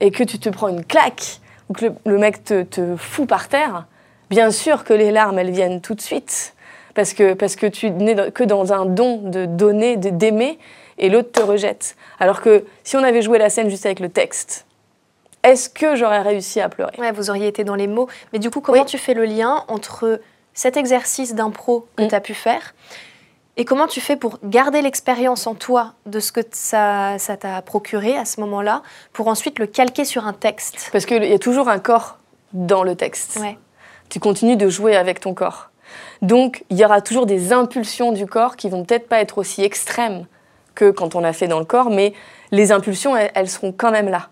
[0.00, 3.48] et que tu te prends une claque ou que le, mec te, te, fout par
[3.48, 3.86] terre,
[4.30, 6.54] bien sûr que les larmes, elles viennent tout de suite.
[6.94, 10.58] Parce que, parce que tu n'es que dans un don de donner, d'aimer,
[10.98, 11.96] et l'autre te rejette.
[12.18, 14.66] Alors que si on avait joué la scène juste avec le texte,
[15.42, 16.94] est-ce que j'aurais réussi à pleurer?
[16.98, 18.08] Ouais, vous auriez été dans les mots.
[18.32, 20.20] Mais du coup, comment tu fais le lien entre
[20.54, 22.08] cet exercice d'impro que mm.
[22.08, 22.74] tu as pu faire
[23.56, 28.16] et comment tu fais pour garder l'expérience en toi de ce que ça t'a procuré
[28.16, 28.82] à ce moment-là,
[29.12, 30.90] pour ensuite le calquer sur un texte?
[30.92, 32.18] Parce qu'il y a toujours un corps
[32.52, 33.40] dans le texte.
[34.08, 35.70] Tu continues de jouer avec ton corps.
[36.22, 39.62] Donc, il y aura toujours des impulsions du corps qui vont peut-être pas être aussi
[39.62, 40.26] extrêmes
[40.74, 42.12] que quand on l'a fait dans le corps, mais
[42.50, 44.28] les impulsions, elles seront quand même là.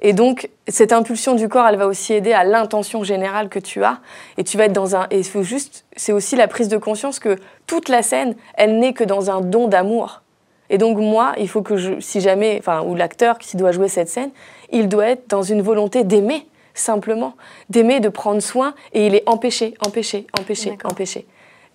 [0.00, 3.84] Et donc, cette impulsion du corps, elle va aussi aider à l'intention générale que tu
[3.84, 3.98] as.
[4.38, 5.06] Et tu vas être dans un.
[5.10, 5.84] Et faut juste.
[5.94, 7.36] C'est aussi la prise de conscience que
[7.66, 10.22] toute la scène, elle n'est que dans un don d'amour.
[10.70, 12.00] Et donc, moi, il faut que je.
[12.00, 12.56] Si jamais.
[12.58, 14.30] Enfin, ou l'acteur qui doit jouer cette scène,
[14.72, 17.34] il doit être dans une volonté d'aimer, simplement.
[17.68, 18.74] D'aimer, de prendre soin.
[18.94, 21.26] Et il est empêché, empêché, empêché, empêché.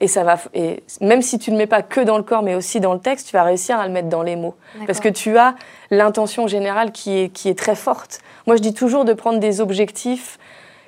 [0.02, 2.44] Et ça va, et même si tu ne le mets pas que dans le corps,
[2.44, 4.56] mais aussi dans le texte, tu vas réussir à le mettre dans les mots.
[4.88, 5.56] Parce que tu as
[5.90, 8.20] l'intention générale qui est, qui est très forte.
[8.46, 10.38] Moi, je dis toujours de prendre des objectifs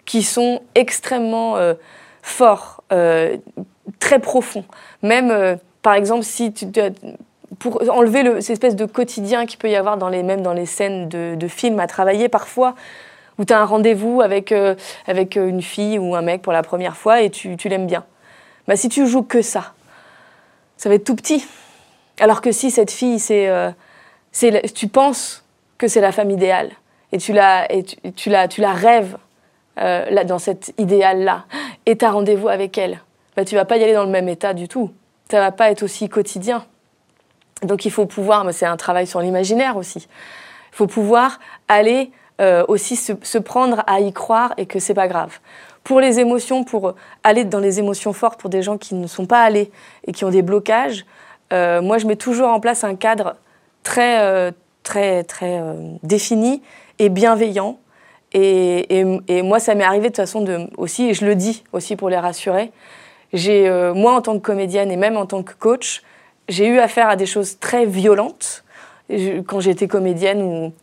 [0.05, 1.73] qui sont extrêmement euh,
[2.21, 3.37] forts, euh,
[3.99, 4.65] très profonds.
[5.03, 6.67] Même, euh, par exemple, si tu
[7.59, 10.53] pour enlever le, cette espèce de quotidien qu'il peut y avoir dans les, même dans
[10.53, 12.75] les scènes de, de films à travailler parfois,
[13.39, 14.53] où tu as un rendez-vous avec,
[15.07, 18.03] avec une fille ou un mec pour la première fois et tu, tu l'aimes bien.
[18.67, 19.73] Bah, si tu joues que ça,
[20.75, 21.45] ça va être tout petit.
[22.19, 23.71] Alors que si cette fille, c'est, euh,
[24.73, 25.43] tu penses
[25.77, 26.71] que c'est la femme idéale
[27.11, 27.85] et tu la, et
[28.65, 29.17] rêves
[29.79, 31.45] euh, dans cet idéal-là
[31.85, 33.01] et tu as rendez-vous avec elle,
[33.35, 34.91] bah, tu vas pas y aller dans le même état du tout.
[35.29, 36.65] Ça va pas être aussi quotidien.
[37.63, 40.07] Donc il faut pouvoir, c'est un travail sur l'imaginaire aussi.
[40.71, 42.11] Il faut pouvoir aller
[42.41, 45.39] euh, aussi se, se, prendre à y croire et que c'est pas grave
[45.87, 49.25] pour les émotions, pour aller dans les émotions fortes pour des gens qui ne sont
[49.25, 49.71] pas allés
[50.05, 51.05] et qui ont des blocages,
[51.53, 53.37] euh, moi je mets toujours en place un cadre
[53.83, 54.51] très, euh,
[54.83, 56.61] très, très euh, défini
[56.99, 57.79] et bienveillant.
[58.33, 59.05] Et,
[59.43, 62.09] moi, ça m'est arrivé de toute façon de, aussi, et je le dis aussi pour
[62.09, 62.73] les rassurer,
[63.31, 66.03] j'ai, moi en tant que comédienne et même en tant que coach,
[66.49, 68.65] j'ai eu affaire à des choses très violentes
[69.47, 70.73] quand j'étais comédienne ou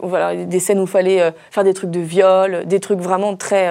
[0.00, 3.70] voilà, des scènes où il fallait faire des trucs de viol, des trucs vraiment très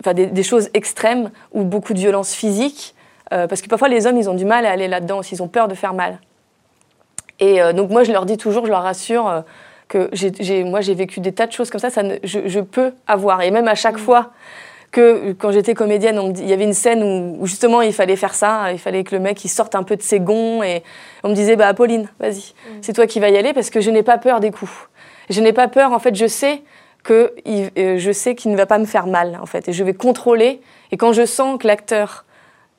[0.00, 2.94] enfin, des, choses extrêmes ou beaucoup de violence physique,
[3.32, 5.48] euh, parce que parfois les hommes, ils ont du mal à aller là-dedans, ils ont
[5.48, 6.18] peur de faire mal.
[7.40, 9.40] Et euh, donc moi, je leur dis toujours, je leur rassure euh,
[9.88, 13.42] que moi, j'ai vécu des tas de choses comme ça, ça je, peux avoir.
[13.42, 13.98] Et même à chaque mm.
[13.98, 14.30] fois
[14.90, 18.72] que quand j'étais comédienne, il y avait une scène où, justement il fallait faire ça,
[18.72, 20.82] il fallait que le mec il sorte un peu de ses gonds et
[21.22, 22.78] on me disait bah Pauline, vas-y, mm.
[22.80, 24.72] c'est toi qui vas y aller parce que je n'ai pas peur des coups.
[25.30, 26.62] Je n'ai pas peur, en fait, je sais
[27.04, 29.68] que euh, je sais qu'il ne va pas me faire mal, en fait.
[29.68, 30.60] Et je vais contrôler.
[30.92, 32.24] Et quand je sens que l'acteur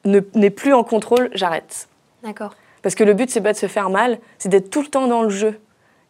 [0.06, 1.88] n'est plus en contrôle, j'arrête.
[2.24, 2.56] D'accord.
[2.82, 5.08] Parce que le but, c'est pas de se faire mal, c'est d'être tout le temps
[5.08, 5.60] dans le jeu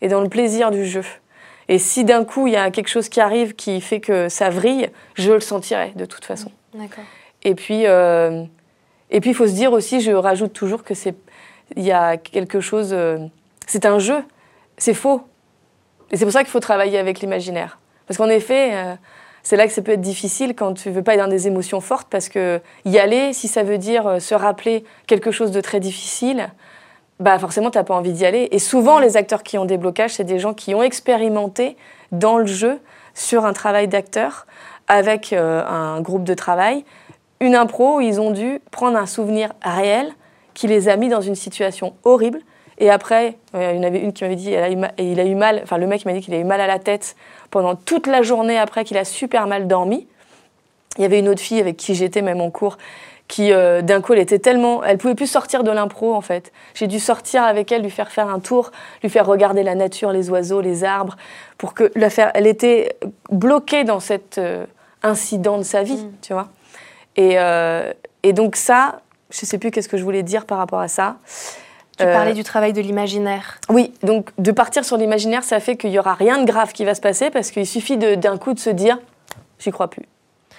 [0.02, 1.04] et dans le plaisir du jeu.
[1.68, 4.50] Et si d'un coup, il y a quelque chose qui arrive qui fait que ça
[4.50, 6.52] vrille, je le sentirai de toute façon.
[6.74, 7.04] D'accord.
[7.44, 8.44] Et puis, euh,
[9.12, 11.16] et puis, il faut se dire aussi, je rajoute toujours que c'est,
[11.76, 13.18] il y a quelque chose, euh,
[13.66, 14.24] c'est un jeu,
[14.78, 15.22] c'est faux.
[16.12, 17.79] Et c'est pour ça qu'il faut travailler avec l'imaginaire.
[18.10, 18.96] Parce qu'en effet, euh,
[19.44, 21.80] c'est là que ça peut être difficile quand tu veux pas être dans des émotions
[21.80, 25.62] fortes, parce que y aller, si ça veut dire euh, se rappeler quelque chose de
[25.62, 26.50] très difficile,
[27.20, 28.48] bah forcément, tu n'as pas envie d'y aller.
[28.50, 31.78] Et souvent, les acteurs qui ont des blocages, c'est des gens qui ont expérimenté
[32.12, 32.80] dans le jeu
[33.14, 34.48] sur un travail d'acteur
[34.88, 36.84] avec euh, un groupe de travail,
[37.42, 40.12] une impro où ils ont dû prendre un souvenir réel
[40.56, 42.40] qui les a mis dans une situation horrible.
[42.80, 44.52] Et après, il y en avait une qui m'avait dit,
[44.98, 46.80] il a eu mal, enfin le mec m'a dit qu'il a eu mal à la
[46.80, 47.16] tête
[47.52, 50.08] pendant toute la journée après qu'il a super mal dormi.
[50.98, 52.78] Il y avait une autre fille avec qui j'étais même en cours
[53.30, 56.52] qui euh, d'un coup elle était tellement elle pouvait plus sortir de l'impro en fait
[56.74, 58.72] j'ai dû sortir avec elle lui faire faire un tour
[59.04, 61.16] lui faire regarder la nature les oiseaux les arbres
[61.58, 62.98] pour que la faire elle était
[63.32, 64.66] bloquée dans cet euh,
[65.04, 66.12] incident de sa vie mm.
[66.24, 66.50] tu vois
[67.16, 70.80] et, euh, et donc ça je sais plus qu'est-ce que je voulais dire par rapport
[70.80, 71.18] à ça
[72.00, 73.60] tu parlais du travail de l'imaginaire.
[73.70, 76.86] Oui, donc de partir sur l'imaginaire, ça fait qu'il n'y aura rien de grave qui
[76.86, 78.98] va se passer parce qu'il suffit d'un coup de se dire
[79.60, 80.06] j'y crois plus.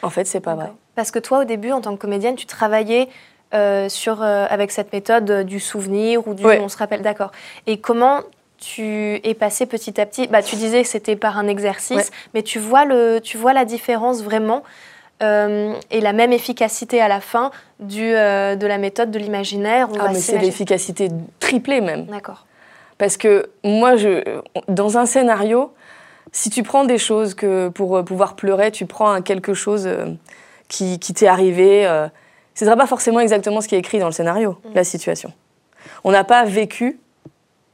[0.03, 0.73] En fait, c'est pas vrai.
[0.95, 3.09] Parce que toi, au début, en tant que comédienne, tu travaillais
[3.55, 7.03] euh, sur, euh, avec cette méthode du souvenir ou du on se rappelle.
[7.03, 7.33] D'accord.
[7.67, 8.21] Et comment
[8.59, 12.43] tu es passé petit à petit bah, Tu disais que c'était par un exercice, mais
[12.43, 14.63] tu vois, le, tu vois la différence vraiment
[15.23, 19.89] euh, et la même efficacité à la fin du, euh, de la méthode de l'imaginaire.
[19.99, 21.09] Ah, mais c'est l'efficacité
[21.41, 22.07] triplée même.
[22.07, 22.47] D'accord.
[22.97, 24.23] Parce que moi, je,
[24.69, 25.73] dans un scénario,
[26.33, 29.89] si tu prends des choses que pour euh, pouvoir pleurer, tu prends quelque chose
[30.69, 31.85] qui, qui t'est arrivé,
[32.55, 34.75] ce ne sera pas forcément exactement ce qui est écrit dans le scénario, mm.
[34.75, 35.33] la situation.
[36.05, 36.99] On n'a pas vécu,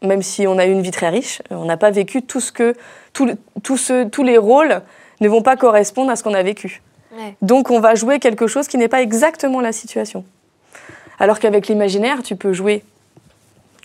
[0.03, 2.51] même si on a eu une vie très riche, on n'a pas vécu tout ce
[2.51, 2.75] que,
[3.13, 3.31] tout,
[3.63, 4.83] tout ce, tous les rôles
[5.21, 6.83] ne vont pas correspondre à ce qu'on a vécu.
[7.43, 10.25] Donc on va jouer quelque chose qui n'est pas exactement la situation.
[11.19, 12.85] Alors qu'avec l'imaginaire, tu peux jouer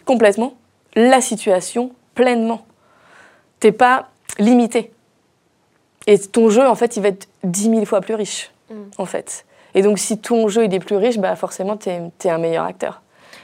[0.05, 0.55] complètement
[0.95, 2.65] la situation pleinement.
[3.59, 4.09] T'es pas
[4.39, 4.91] limité.
[6.07, 8.75] Et ton jeu, en fait, il va être dix mille fois plus riche, mm.
[8.97, 9.45] en fait.
[9.73, 12.65] Et donc, si ton jeu il est plus riche, bah forcément, tu es, un meilleur
[12.65, 13.01] acteur.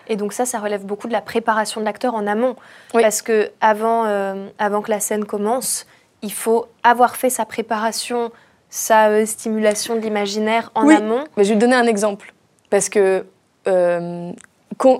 [0.10, 2.56] Et donc ça, ça relève beaucoup de la préparation de l'acteur en amont.
[2.94, 5.86] Parce que avant, euh, avant que la scène commence,
[6.22, 8.32] il faut avoir fait sa préparation
[8.78, 12.34] sa euh, stimulation de l'imaginaire en amont mais Je vais te donner un exemple.
[12.70, 13.26] Parce que
[13.68, 14.32] euh,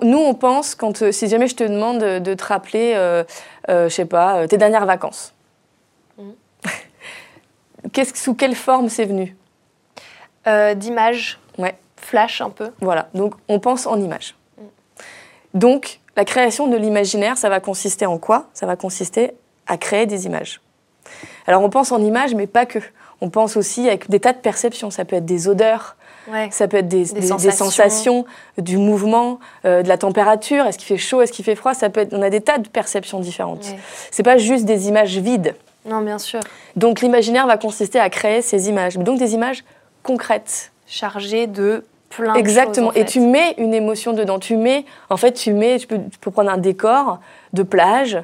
[0.02, 2.94] nous, on pense, quand, euh, si jamais je te demande de, te rappeler,
[3.68, 5.32] je sais pas, tes dernières vacances,
[6.18, 6.32] mm.
[8.14, 9.36] sous quelle forme c'est venu?
[10.76, 11.38] D'image.
[11.58, 11.76] Ouais.
[11.96, 12.70] Flash un peu.
[12.80, 14.34] Voilà, donc on pense en image.
[14.56, 14.62] Mm.
[15.54, 18.48] Donc, la création de l'imaginaire, ça va consister en quoi?
[18.54, 19.34] Ça va consister
[19.68, 20.60] à créer des images.
[21.46, 22.80] Alors on pense en images, mais pas que.
[23.20, 24.90] On pense aussi avec des tas de perceptions.
[24.90, 25.96] Ça peut être des odeurs,
[26.50, 28.24] ça peut être des, sensations.
[28.58, 30.66] du mouvement, euh, de la température.
[30.66, 31.74] Est-ce qu'il fait chaud, est-ce qu'il fait froid?
[31.74, 32.14] Ça peut être.
[32.14, 33.64] On a des tas de perceptions différentes.
[33.64, 33.72] Ce
[34.10, 35.54] C'est pas juste des images vides.
[35.84, 36.40] Non, bien sûr.
[36.76, 39.64] Donc l'imaginaire va consister à créer ces images, donc des images
[40.02, 42.88] concrètes, chargées de plein Exactement.
[42.88, 43.02] de choses.
[43.02, 44.38] Et tu mets une émotion dedans.
[44.38, 47.20] Tu mets, en fait, tu mets, tu peux, tu peux prendre un décor
[47.52, 48.18] de plage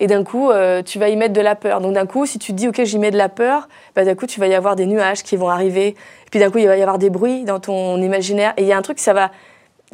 [0.00, 1.80] et d'un coup, euh, tu vas y mettre de la peur.
[1.80, 4.14] Donc d'un coup, si tu te dis, OK, j'y mets de la peur, bah, d'un
[4.14, 5.88] coup, tu vas y avoir des nuages qui vont arriver.
[5.88, 8.54] Et puis d'un coup, il va y avoir des bruits dans ton imaginaire.
[8.56, 9.30] Et il y a un truc, ça va...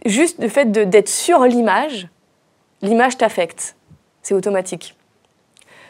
[0.05, 2.09] Juste le fait d'être sur l'image,
[2.83, 3.77] l'image t'affecte.
[4.23, 4.97] C'est automatique.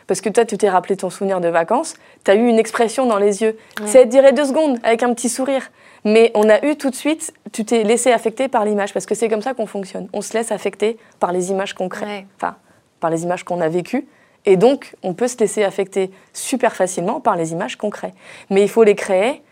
[0.06, 1.94] Parce que toi, tu t'es rappelé ton souvenir de vacances,
[2.24, 3.58] tu as eu une expression dans les yeux.
[3.84, 5.70] Ça dirait deux secondes, avec un petit sourire.
[6.04, 9.16] Mais on a eu tout de suite, tu t'es laissé affecter par l'image, parce que
[9.16, 10.08] c'est comme ça qu'on fonctionne.
[10.12, 12.26] On se laisse affecter par les images concrètes.
[12.36, 12.54] Enfin,
[13.00, 14.06] par les images qu'on a vécues.
[14.44, 18.14] Et donc, on peut se laisser affecter super facilement par les images qu'on crée.
[18.48, 19.42] Mais il faut les créer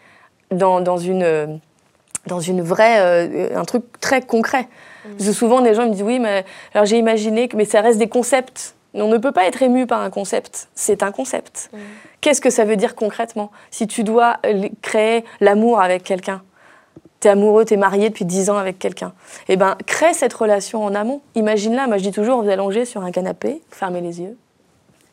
[0.51, 1.61] dans, dans une,
[2.27, 4.69] dans une vraie, euh, un truc très concret.
[5.05, 5.33] Mmh.
[5.33, 8.09] souvent, des gens me disent oui, mais alors j'ai imaginé que, mais ça reste des
[8.09, 8.75] concepts.
[8.95, 10.69] On ne peut pas être ému par un concept.
[10.77, 11.71] C'est un concept.
[11.73, 11.79] Mmh.
[12.21, 13.51] Qu'est-ce que ça veut dire concrètement?
[13.71, 14.39] Si tu dois
[14.81, 16.43] créer l'amour avec quelqu'un,
[17.25, 19.15] tu es amoureux, tu es marié depuis 10 ans avec quelqu'un.
[19.49, 21.23] Eh ben, crée cette relation en amont.
[21.35, 24.37] Imagine-la, moi je dis toujours, vous allongez sur un canapé, fermez les yeux,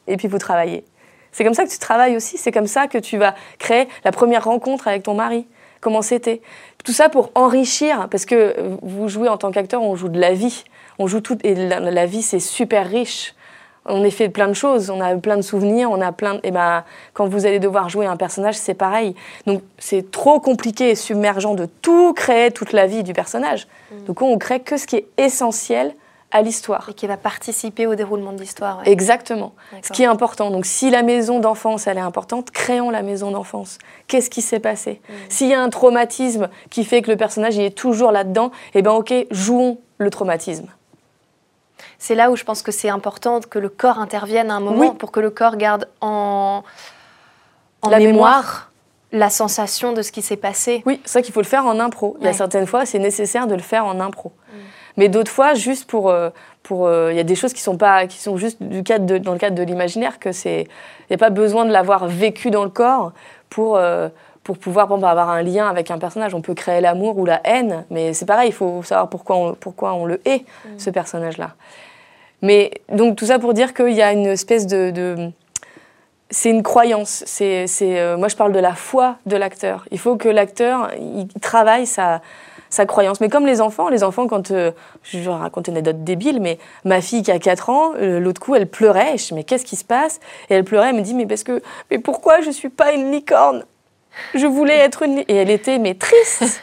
[0.08, 0.84] et puis vous travaillez.
[1.32, 4.12] C'est comme ça que tu travailles aussi, c'est comme ça que tu vas créer la
[4.12, 5.48] première rencontre avec ton mari.
[5.80, 6.42] Comment c'était?
[6.84, 10.34] Tout ça pour enrichir, parce que vous jouez en tant qu'acteur, on joue de la
[10.34, 10.66] vie.
[11.00, 13.36] On joue tout, et la vie c'est super riche
[13.86, 16.40] on est fait plein de choses, on a plein de souvenirs, on a plein.
[16.44, 19.16] Et ben, quand vous allez devoir jouer un personnage, c'est pareil.
[19.48, 23.68] Donc c'est trop compliqué et submergent de tout créer toute la vie du personnage.
[23.92, 24.06] Mm.
[24.06, 25.96] Donc on crée que ce qui est essentiel
[26.34, 26.88] à l'histoire.
[26.90, 28.82] Et qui va participer au déroulement de l'histoire.
[28.86, 29.54] Exactement.
[29.82, 30.50] Ce qui est important.
[30.50, 33.80] Donc si la maison d'enfance, elle est importante, créons la maison d'enfance.
[34.08, 35.14] Qu'est-ce qui s'est passé mm.
[35.30, 38.82] S'il y a un traumatisme qui fait que le personnage il est toujours là-dedans, eh
[38.82, 40.68] ben ok, jouons le traumatisme
[42.02, 44.96] c'est là où je pense que c'est important que le corps intervienne à un moment
[44.96, 46.64] pour que le corps garde en,
[47.88, 48.72] la mémoire,
[49.12, 50.82] la sensation de ce qui s'est passé.
[50.88, 52.18] Oui, c'est ça qu'il faut le faire en impro.
[52.20, 54.32] Il y a certaines fois, c'est nécessaire de le faire en impro.
[54.32, 54.58] Mm.
[54.98, 56.32] Mais d'autres fois, juste pour, euh,
[56.64, 59.20] pour, euh, il y a des choses qui sont pas, qui sont juste du cadre
[59.20, 62.50] dans le cadre de l'imaginaire que c'est, il n'y a pas besoin de l'avoir vécu
[62.50, 63.14] dans le corps
[63.52, 64.10] pour euh,
[64.44, 66.34] pour pouvoir bon, bah, avoir un lien avec un personnage.
[66.34, 69.54] On peut créer l'amour ou la haine, mais c'est pareil, il faut savoir pourquoi on,
[69.54, 70.80] pourquoi on le hait, mm.
[70.80, 71.52] ce personnage-là.
[72.42, 75.32] Mais donc tout ça pour dire qu'il y a une espèce de...
[76.30, 77.24] c'est une croyance.
[77.28, 79.86] C'est, euh, moi, je parle de la foi de l'acteur.
[79.92, 82.22] Il faut que l'acteur il travaille sa,
[82.72, 83.22] sa croyance.
[83.22, 84.72] Mais comme les enfants, les enfants, quand euh,
[85.04, 88.42] je vais raconter une anecdote débile, mais ma fille qui a 4 ans, euh, l'autre
[88.42, 89.14] coup, elle pleurait.
[89.14, 90.20] Et je dis mais qu'est-ce qui se passe?
[90.50, 90.90] Et elle pleurait.
[90.90, 91.62] Elle me dit mais parce que
[91.92, 93.66] mais pourquoi je suis pas une licorne?
[94.34, 95.20] Je voulais être une...
[95.20, 96.44] Et elle était, mais triste.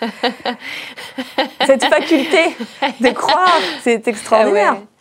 [1.66, 2.56] Cette faculté
[3.00, 4.76] de croire, c'est extraordinaire.
[4.76, 4.97] Ah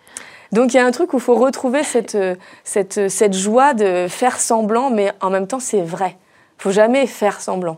[0.52, 2.18] Donc il y a un truc où il faut retrouver cette,
[2.64, 6.18] cette, cette joie de faire semblant, mais en même temps c'est vrai.
[6.60, 7.78] Il faut jamais faire semblant.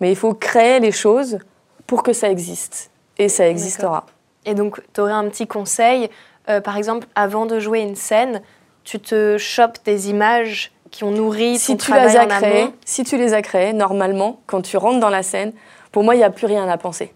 [0.00, 1.38] Mais il faut créer les choses
[1.86, 2.90] pour que ça existe.
[3.18, 4.06] Et ça existera.
[4.44, 6.10] Et donc tu aurais un petit conseil,
[6.48, 8.42] euh, par exemple, avant de jouer une scène,
[8.84, 12.28] tu te chopes des images qui ont nourri si ton tu travail les as en
[12.28, 12.72] créées, amont.
[12.84, 15.52] si tu les as créées, normalement, quand tu rentres dans la scène,
[15.92, 17.12] pour moi, il n'y a plus rien à penser.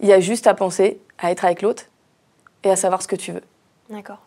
[0.00, 1.84] Il y a juste à penser à être avec l'autre
[2.62, 3.42] et à savoir ce que tu veux.
[3.88, 4.18] D'accord.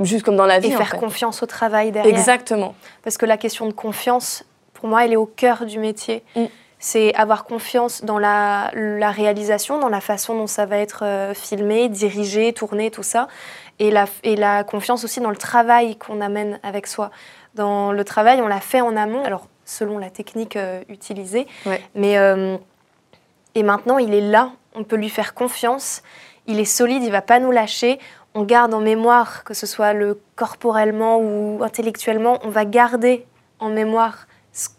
[0.00, 0.70] Juste comme dans la vie.
[0.70, 0.98] Et en faire fait.
[0.98, 2.16] confiance au travail derrière.
[2.16, 2.74] Exactement.
[3.02, 4.44] Parce que la question de confiance,
[4.74, 6.22] pour moi, elle est au cœur du métier.
[6.36, 6.44] Mm.
[6.80, 11.34] C'est avoir confiance dans la, la réalisation, dans la façon dont ça va être euh,
[11.34, 13.26] filmé, dirigé, tourné, tout ça.
[13.80, 17.10] Et la, et la confiance aussi dans le travail qu'on amène avec soi.
[17.54, 21.46] Dans le travail, on l'a fait en amont, alors selon la technique euh, utilisée.
[21.66, 21.82] Ouais.
[21.94, 22.56] Mais euh,
[23.54, 26.02] et maintenant, il est là, on peut lui faire confiance.
[26.46, 27.98] Il est solide, il va pas nous lâcher.
[28.34, 33.26] On garde en mémoire, que ce soit le corporellement ou intellectuellement, on va garder
[33.58, 34.26] en mémoire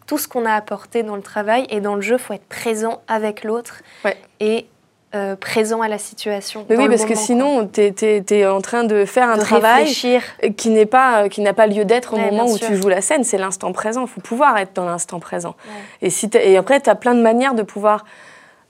[0.07, 1.65] tout ce qu'on a apporté dans le travail.
[1.69, 4.17] Et dans le jeu, il faut être présent avec l'autre Ouais.
[4.39, 4.67] et
[5.15, 6.65] euh, présent à la situation.
[6.69, 10.21] Mais oui, parce que sinon, tu es, en train de faire un de travail réfléchir.
[10.55, 13.01] qui n'est pas qui n'a pas lieu d'être au Ouais, moment où tu joues la
[13.01, 13.23] scène.
[13.23, 14.01] C'est l'instant présent.
[14.03, 15.55] Il faut pouvoir être dans l'instant présent.
[15.67, 15.73] Ouais.
[16.03, 18.05] Et, si t'as- et après, tu as plein de manières de pouvoir.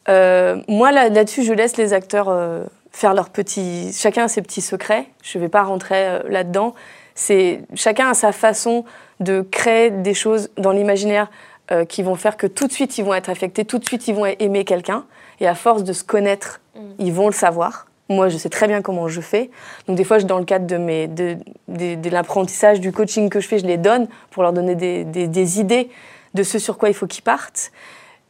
[0.08, 3.92] euh, moi, là- là-dessus, je laisse les acteurs euh, faire leurs petits.
[3.94, 5.06] Chacun a ses petits secrets.
[5.24, 6.74] Je ne vais pas rentrer euh, là-dedans.
[7.16, 8.86] C'est chacun a sa façon
[9.20, 11.30] de créer des choses dans l'imaginaire
[11.72, 14.08] euh, qui vont faire que tout de suite ils vont être affectés, tout de suite
[14.08, 15.06] ils vont aimer quelqu'un.
[15.40, 16.80] Et à force de se connaître, Mm.
[17.00, 17.88] ils vont le savoir.
[18.10, 19.50] Moi, je sais très bien comment je fais.
[19.88, 21.38] Donc, des fois, je- dans le cadre de, mes, de,
[21.68, 25.04] de- de l'apprentissage, du coaching que je fais, je les donne pour leur donner des,
[25.04, 25.90] des- des idées
[26.34, 27.72] de ce sur quoi il faut qu'ils partent.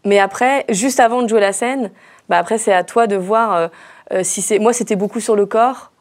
[0.05, 1.91] Mais après, juste avant de jouer la scène,
[2.28, 3.68] bah après, c'est à toi de voir euh,
[4.24, 4.60] si c'est.
[4.60, 5.91] Moi, c'était beaucoup sur le corps,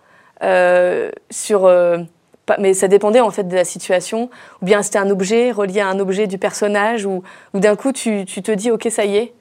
[0.42, 1.66] euh, sur.
[1.66, 1.98] euh,
[2.58, 4.30] mais ça dépendait en fait de la situation.
[4.62, 8.24] Ou bien c'était un objet relié à un objet du personnage, ou, d'un coup, tu,
[8.24, 9.34] te dis, OK, ça y est,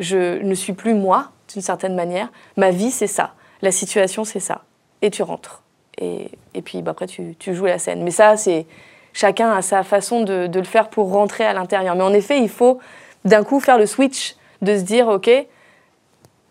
[0.00, 2.30] je ne suis plus moi, d'une certaine manière.
[2.56, 3.34] Ma vie, c'est ça.
[3.62, 4.62] La situation, c'est ça.
[5.02, 5.62] Et tu rentres.
[5.98, 6.30] Et,
[6.64, 8.02] puis bah, après, tu, joues la scène.
[8.02, 8.66] Mais ça, c'est
[9.12, 11.94] chacun a sa façon de le faire pour rentrer à l'intérieur.
[11.94, 12.80] Mais en effet, il faut
[13.24, 15.30] d'un coup faire le switch, de se dire, OK,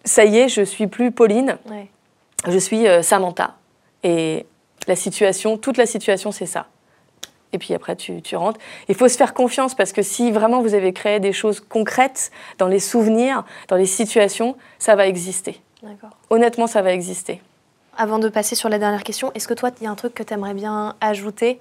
[0.07, 1.87] ça y est, je suis plus Pauline, Ouais.
[2.47, 3.55] je suis euh, Samantha.
[4.03, 4.45] Et
[4.87, 6.67] la situation, toute la situation, c'est ça.
[7.53, 8.59] Et puis après, tu, tu rentres.
[8.89, 12.31] Il faut se faire confiance parce que si vraiment vous avez créé des choses concrètes
[12.57, 15.61] dans les souvenirs, dans les situations, ça va exister.
[16.29, 17.41] Honnêtement, ça va exister.
[17.97, 20.13] Avant de passer sur la dernière question, est-ce que toi, il y a un truc
[20.13, 21.59] que tu aimerais bien ajouter,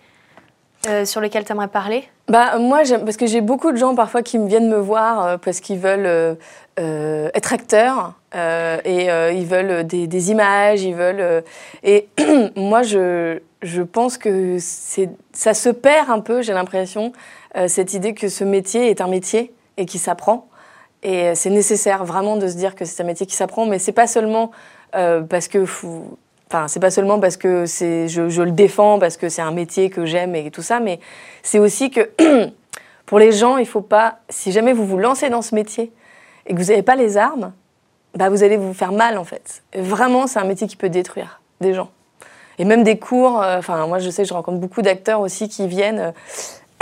[0.88, 4.22] euh, sur lequel tu aimerais parler Bah, moi, parce que j'ai beaucoup de gens parfois
[4.22, 6.36] qui viennent me voir euh, parce qu'ils veulent
[6.78, 11.42] euh, être acteurs et ils veulent des, images, ils veulent.
[11.82, 12.08] et
[12.56, 17.12] moi, je, je pense que ça se perd un peu, j'ai l'impression,
[17.66, 20.48] cette idée que ce métier est un métier et qui s'apprend.
[21.02, 23.92] Et c'est nécessaire vraiment de se dire que c'est un métier qui s'apprend, mais c'est
[23.92, 24.50] pas seulement
[24.92, 25.64] parce que.
[26.48, 29.90] Enfin, c'est pas seulement parce que c'est, je, le défends, parce que c'est un métier
[29.90, 31.00] que j'aime et tout ça, mais
[31.42, 32.10] c'est aussi que
[33.06, 35.92] pour les gens, il faut pas, si jamais vous vous lancez dans ce métier
[36.46, 37.52] et que vous n'avez pas les armes,
[38.14, 39.62] bah vous allez vous faire mal en fait.
[39.74, 41.90] Vraiment, c'est un métier qui peut détruire des gens.
[42.58, 45.66] Et même des cours, euh, enfin moi je sais je rencontre beaucoup d'acteurs aussi qui
[45.66, 46.12] viennent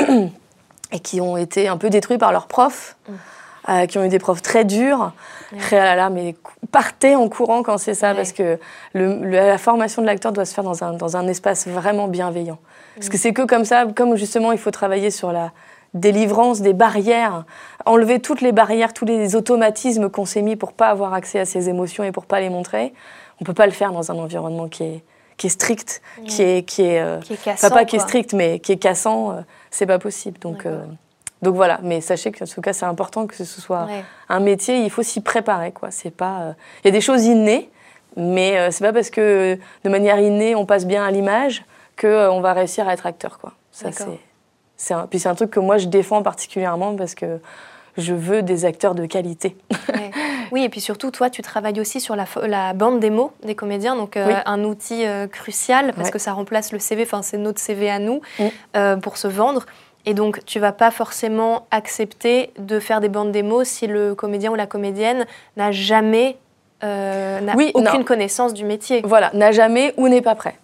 [0.01, 0.27] euh,
[0.93, 2.97] et qui ont été un peu détruits par leurs profs,
[3.69, 5.13] euh, qui ont eu des profs très durs.
[5.53, 5.59] Ouais.
[5.73, 6.35] Ah là là, mais
[6.71, 8.17] partez en courant quand c'est ça, Ouais.
[8.17, 8.59] parce que
[8.93, 12.09] le- le- la formation de l'acteur doit se faire dans un, dans un espace vraiment
[12.09, 12.59] bienveillant.
[12.97, 15.53] Parce que c'est que comme ça, comme justement il faut travailler sur la
[15.95, 17.45] délivrance des barrières,
[17.87, 21.45] enlever toutes les barrières, tous les automatismes qu'on s'est mis pour pas avoir accès à
[21.45, 22.93] ses émotions et pour pas les montrer,
[23.41, 25.05] on peut pas le faire dans un environnement qui est,
[25.37, 28.01] qui est strict, qui est, qui est, euh, Qui est cassant Enfin, pas qui est
[28.01, 29.35] strict, mais qui est cassant, euh,
[29.71, 30.39] c'est pas possible.
[30.41, 30.85] Donc, euh,
[31.45, 31.79] donc voilà.
[31.83, 34.05] Mais sachez qu'en tout cas, c'est important que ce soit Ouais.
[34.29, 34.79] un métier.
[34.83, 35.91] Il faut s'y préparer, quoi.
[35.93, 36.41] C'est pas.
[36.41, 37.71] euh, Il y a des choses innées,
[38.17, 41.65] mais euh, c'est pas parce que de manière innée on passe bien à l'image
[41.97, 43.53] que euh, on va réussir à être acteur, quoi.
[43.71, 44.05] Ça c'est.
[44.77, 45.07] c'est un...
[45.07, 47.39] Puis c'est un truc que moi je défends particulièrement parce que
[47.97, 49.57] je veux des acteurs de qualité.
[49.93, 50.11] Ouais.
[50.51, 53.95] Oui, et puis surtout, toi, tu travailles aussi sur la, la bande démo des comédiens,
[53.97, 54.35] donc euh, Oui.
[54.47, 56.13] un outil euh, crucial parce Ouais.
[56.13, 58.45] que ça remplace le CV, enfin c'est notre CV à nous Mm.
[58.77, 59.65] euh, pour se vendre.
[60.07, 64.51] Et donc, tu vas pas forcément accepter de faire des bandes démos si le comédien
[64.53, 65.27] ou la comédienne
[65.57, 66.37] n'a jamais,
[66.83, 68.05] euh, n'a Oui, aucune non.
[68.05, 69.01] connaissance du métier.
[69.05, 70.57] Voilà, n'a jamais ou n'est pas prêt.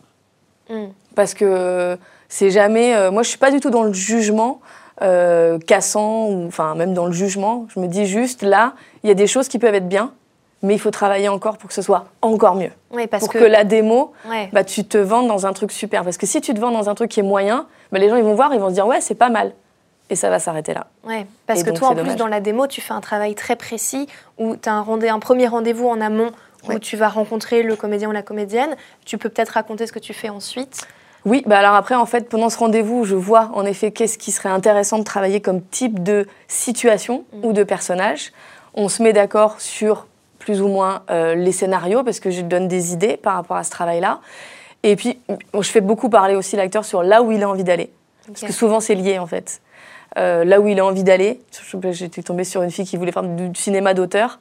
[0.68, 0.90] Mm.
[1.16, 2.94] parce que c'est jamais.
[2.94, 4.60] euh, moi, je suis pas du tout dans le jugement
[5.02, 7.66] euh, cassant ou enfin même dans le jugement.
[7.74, 10.12] Je me dis juste là, il y a des choses qui peuvent être bien,
[10.62, 12.72] mais il faut travailler encore pour que ce soit encore mieux.
[12.90, 13.44] Oui, parce pour que, que...
[13.44, 14.50] la démo, ouais.
[14.52, 16.04] bah, tu te vends dans un truc super.
[16.04, 18.16] Parce que si tu te vends dans un truc qui est moyen, bah, les gens
[18.16, 19.52] ils vont voir, ils vont se dire ouais c'est pas mal,
[20.10, 20.88] et ça va s'arrêter là.
[21.04, 23.34] Ouais, parce Et que donc, toi, en plus, dans la démo, tu fais un travail
[23.34, 24.08] très précis
[24.38, 26.30] où tu as un, rendez- un premier rendez-vous en amont
[26.64, 26.78] où Ouais.
[26.78, 28.76] tu vas rencontrer le comédien ou la comédienne.
[29.06, 30.86] Tu peux peut-être raconter ce que tu fais ensuite.
[31.24, 34.30] Oui, bah alors après, en fait, pendant ce rendez-vous, je vois en effet qu'est-ce qui
[34.30, 37.44] serait intéressant de travailler comme type de situation mm.
[37.44, 38.32] ou de personnage.
[38.74, 40.06] On se met d'accord sur
[40.40, 43.62] plus ou moins euh, les scénarios parce que je donne des idées par rapport à
[43.62, 44.20] ce travail-là.
[44.82, 45.20] Et puis,
[45.54, 47.92] je fais beaucoup parler aussi l'acteur sur là où il a envie d'aller.
[48.26, 49.60] Parce que souvent, c'est lié en fait.
[50.18, 51.40] Euh, là où il a envie d'aller.
[51.90, 54.40] J'étais tombée sur une fille qui voulait faire du cinéma d'auteur.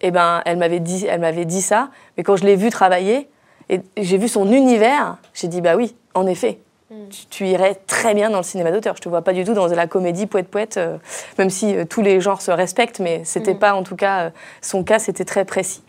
[0.00, 1.88] Et eh ben, elle m'avait dit, elle m'avait dit ça.
[2.16, 3.28] Mais quand je l'ai vue travailler
[3.68, 6.60] et j'ai vu son univers, j'ai dit bah oui, en effet,
[6.90, 7.08] hmm.
[7.30, 8.96] tu, irais très bien dans le cinéma d'auteur.
[8.96, 10.98] Je te vois pas du tout dans la comédie poète poète, euh,
[11.38, 13.58] même si euh, tous les genres se respectent, mais c'était hmm.
[13.58, 14.30] pas en tout cas
[14.60, 15.82] son cas, c'était très précis.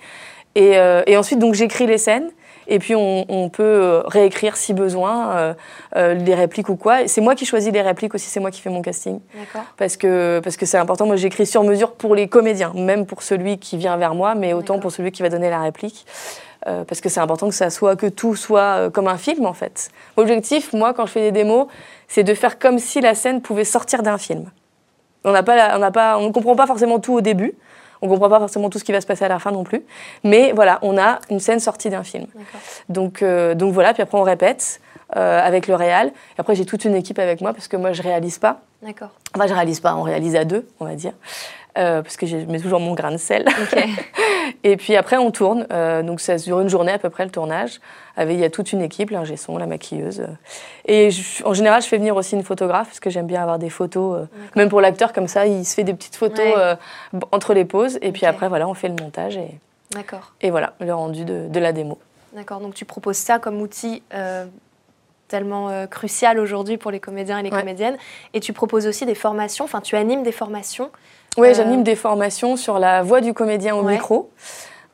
[0.56, 0.74] Et,
[1.06, 2.32] et ensuite donc j'écris les scènes.
[2.70, 5.54] Et puis on, peut euh, réécrire si besoin euh,
[5.96, 7.08] euh, les répliques ou quoi.
[7.08, 9.20] C'est moi qui choisis les répliques aussi, c'est moi qui fais mon casting.
[9.76, 11.08] Parce que parce que c'est important.
[11.08, 14.54] Moi j'écris sur mesure pour les comédiens, même pour celui qui vient vers moi, mais
[14.54, 16.06] autant pour celui qui va donner la réplique.
[16.66, 19.90] Parce que c'est important que ça soit que tout soit comme un film en fait.
[20.18, 21.68] L'objectif, moi, quand je fais des démos,
[22.08, 24.52] c'est de faire comme si la scène pouvait sortir d'un film.
[25.24, 27.54] On n'a pas, on n'a pas, on ne comprend pas forcément tout au début.
[28.02, 29.64] On ne comprend pas forcément tout ce qui va se passer à la fin non
[29.64, 29.84] plus.
[30.24, 32.28] Mais voilà, on a une scène sortie d'un film.
[32.88, 34.80] Donc, euh, donc voilà, puis après on répète
[35.16, 36.08] euh, avec le réal.
[36.08, 38.62] Et après j'ai toute une équipe avec moi parce que moi je réalise pas.
[38.82, 39.10] D'accord.
[39.36, 41.14] Enfin je réalise pas, on réalise à deux, on va dire.
[41.78, 43.46] Euh, parce que je mets toujours mon grain de sel.
[44.64, 45.68] et puis après, on tourne.
[45.72, 47.80] Euh, donc ça dure une journée à peu près le tournage.
[48.18, 50.28] Avec, il y a toute une équipe, l'ingé son, la maquilleuse.
[50.88, 51.10] Et
[51.46, 54.22] en général, je fais venir aussi une photographe parce que j'aime bien avoir des photos.
[54.22, 56.78] Euh, même pour l'acteur, comme ça, il se fait des petites photos
[57.32, 58.00] entre les pauses.
[58.02, 59.38] Et puis après, voilà, on fait le montage.
[59.38, 59.52] Et,
[59.92, 60.34] D'accord.
[60.42, 62.00] Et voilà, le rendu de, de la démo.
[62.34, 62.60] D'accord.
[62.62, 64.02] Donc tu proposes ça comme outil
[65.28, 67.98] tellement crucial aujourd'hui pour les comédiens et les comédiennes.
[68.34, 70.90] Et tu proposes aussi des formations, enfin tu animes des formations
[71.38, 74.32] oui, j'anime des formations sur la voix du comédien au micro.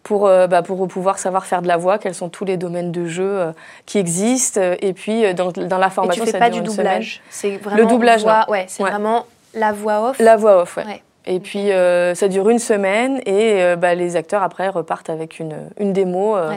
[0.04, 2.92] Pour, euh, bah, pour pouvoir savoir faire de la voix, quels sont tous les domaines
[2.92, 3.52] de jeu euh,
[3.88, 4.62] qui existent.
[4.80, 7.82] Et puis, euh, dans, dans, la formation, et tu fais pas du doublage C'est vraiment
[7.82, 9.26] Le doublage, ouais, c'est vraiment
[9.56, 10.20] la voix off.
[10.20, 11.02] La voix off, ouais.
[11.28, 15.40] Et puis euh, ça dure une semaine et euh, bah, les acteurs après repartent avec
[15.40, 16.52] une, une démo, euh,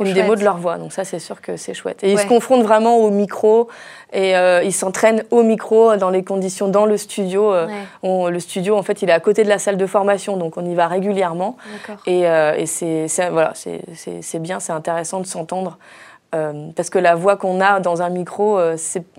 [0.00, 0.78] une démo de leur voix.
[0.78, 2.02] Donc ça c'est sûr que c'est chouette.
[2.02, 3.68] Et ils se confrontent vraiment au micro
[4.12, 4.32] et
[4.64, 7.52] ils s'entraînent au micro dans les conditions dans le studio.
[8.02, 10.64] le studio en fait il est à côté de la salle de formation donc on
[10.64, 11.56] y va régulièrement.
[12.06, 15.78] Et, et c'est voilà c'est bien, c'est intéressant de s'entendre.
[16.34, 18.76] Euh, parce que la voix qu'on a dans un micro, euh,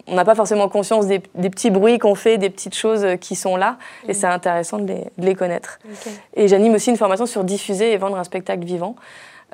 [0.07, 3.55] on n'a pas forcément conscience des, petits bruits qu'on fait, des petites choses qui sont
[3.55, 4.13] là, et mm.
[4.13, 5.79] c'est intéressant de les, connaître.
[6.35, 8.95] Et j'anime aussi une formation sur diffuser et vendre un spectacle vivant.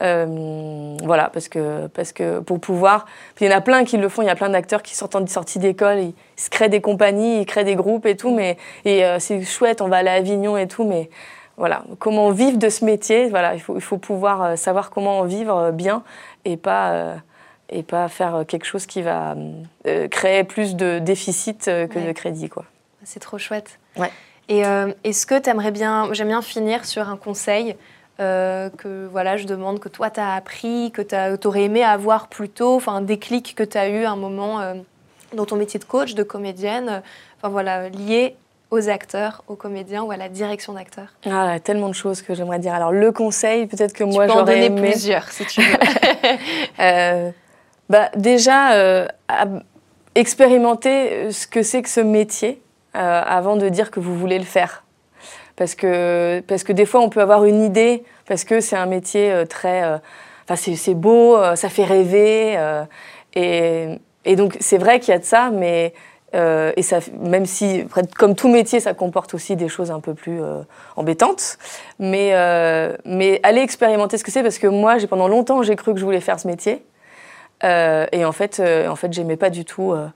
[0.02, 3.06] Euh, voilà, parce que, parce que pour pouvoir.
[3.40, 5.16] il y en a plein qui le font, il y a plein d'acteurs qui sortent
[5.16, 8.58] en sortie d'école, ils, se créent des compagnies, ils créent des groupes et tout, mais
[8.86, 11.10] et c'est chouette, on va aller à Avignon et tout, mais
[11.58, 15.26] voilà, comment vivre de ce métier, voilà, il faut, il faut pouvoir savoir comment en
[15.26, 16.02] vivre bien
[16.46, 17.18] et pas
[17.72, 19.36] et pas faire quelque chose qui va
[19.88, 22.50] euh, créer plus de déficit euh, que de crédit.
[22.50, 22.66] Quoi.
[23.04, 23.80] C'est trop chouette.
[23.98, 24.12] Ouais.
[24.50, 27.76] Et euh, est-ce que tu aimerais bien, j'aime bien finir sur un conseil
[28.20, 32.50] que voilà, je demande que toi tu as appris, que tu aurais aimé avoir plus
[32.50, 34.60] tôt, enfin un déclic que tu as eu un moment
[35.34, 37.02] dans ton métier de coach, de comédienne,
[37.38, 38.36] enfin voilà, lié
[38.70, 41.08] aux acteurs, aux comédiens ou à la direction d'acteurs?
[41.26, 42.76] Ah, tellement de choses que j'aimerais dire.
[42.76, 44.82] Alors le conseil, peut-être que moi j'aurais aimé.
[44.82, 45.78] Tu plusieurs si tu veux.
[47.92, 49.06] bah, Déjà, euh,
[50.16, 52.62] expérimenter euh, ce que c'est que ce métier
[52.96, 54.84] euh, avant de dire que vous voulez le faire.
[55.58, 58.86] Parce que, parce que des fois, on peut avoir une idée, parce que c'est un
[58.86, 59.84] métier très...
[60.50, 62.58] Enfin, c'est beau, ça fait rêver.
[63.36, 65.94] Et, et, donc, c'est vrai qu'il y a de ça, mais...
[66.34, 67.86] et ça, même si,
[68.18, 70.42] comme tout métier, ça comporte aussi des choses un peu plus
[70.96, 71.60] embêtantes.
[72.00, 72.32] Mais,
[73.06, 76.06] mais allez expérimenter ce que c'est, parce que moi, pendant longtemps, j'ai cru que je
[76.06, 76.84] voulais faire ce métier.
[77.64, 80.08] Euh, et en fait, euh, en fait j'aimais pas du tout euh,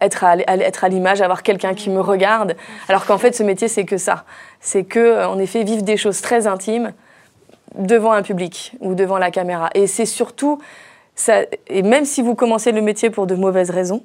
[0.00, 2.56] être à, l'image, avoir quelqu'un qui me regarde.
[2.88, 4.24] Alors qu'en fait, ce métier, c'est que ça.
[4.60, 6.92] C'est que, en effet, vivre des choses très intimes
[7.76, 9.70] devant un public ou devant la caméra.
[9.74, 10.60] Et c'est surtout,
[11.68, 14.02] et même si vous commencez le métier pour de mauvaises raisons,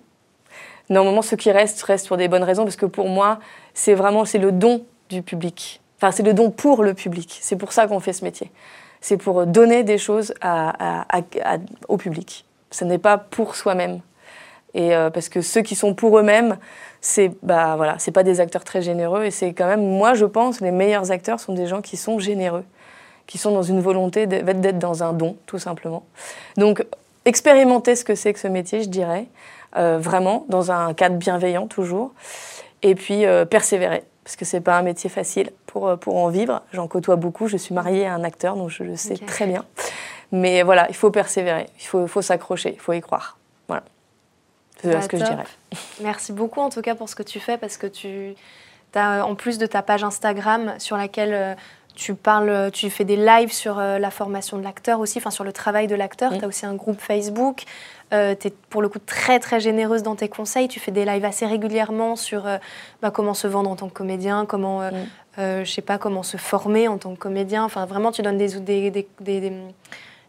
[0.90, 3.40] normalement, ce qui reste reste pour des bonnes raisons, parce que pour moi,
[3.74, 5.82] c'est vraiment c'est le don du public.
[5.98, 7.40] Enfin, c'est le don pour le public.
[7.42, 8.52] C'est pour ça qu'on fait ce métier.
[9.02, 10.36] C'est pour donner des choses
[11.88, 12.46] au public
[12.78, 14.02] ce n'est pas pour soi-même.
[14.74, 16.58] Et euh, parce que ceux qui sont pour eux-mêmes,
[17.02, 20.26] c'est bah voilà, c'est pas des acteurs très généreux et c'est quand même moi je
[20.26, 22.66] pense les meilleurs acteurs sont des gens qui sont généreux,
[23.26, 26.04] qui sont dans une volonté d'être dans un don tout simplement.
[26.58, 26.86] Donc
[27.26, 29.26] expérimenter ce que c'est que ce métier, je dirais,
[29.78, 32.12] euh, vraiment dans un cadre bienveillant toujours,
[32.84, 36.62] et puis euh, persévérer parce que c'est pas un métier facile pour pour en vivre.
[36.74, 37.48] J'en côtoie beaucoup.
[37.48, 39.64] Je suis mariée à un acteur donc je le sais très bien.
[40.32, 43.38] Mais voilà, il faut persévérer, il faut, faut s'accrocher, il faut y croire.
[43.68, 43.84] Voilà.
[44.82, 45.44] C'est Bah, ce que je dirais.
[46.02, 48.36] Merci beaucoup en tout cas pour ce que tu fais parce que tu
[48.96, 51.56] as, en plus de ta page Instagram sur laquelle euh,
[51.96, 55.44] tu parles, tu fais des lives sur euh, la formation de l'acteur aussi, enfin sur
[55.44, 56.32] le travail de l'acteur.
[56.32, 56.38] Mm.
[56.40, 57.64] Tu as aussi un groupe Facebook.
[58.12, 60.68] tu es pour le coup très très généreuse dans tes conseils.
[60.68, 62.58] Tu fais des lives assez régulièrement sur euh,
[63.02, 64.92] bah, comment se vendre en tant que comédien, comment, euh,
[65.40, 67.64] euh, je sais pas, comment se former en tant que comédien.
[67.64, 69.54] Enfin vraiment, tu donnes des, ou- des, des- des-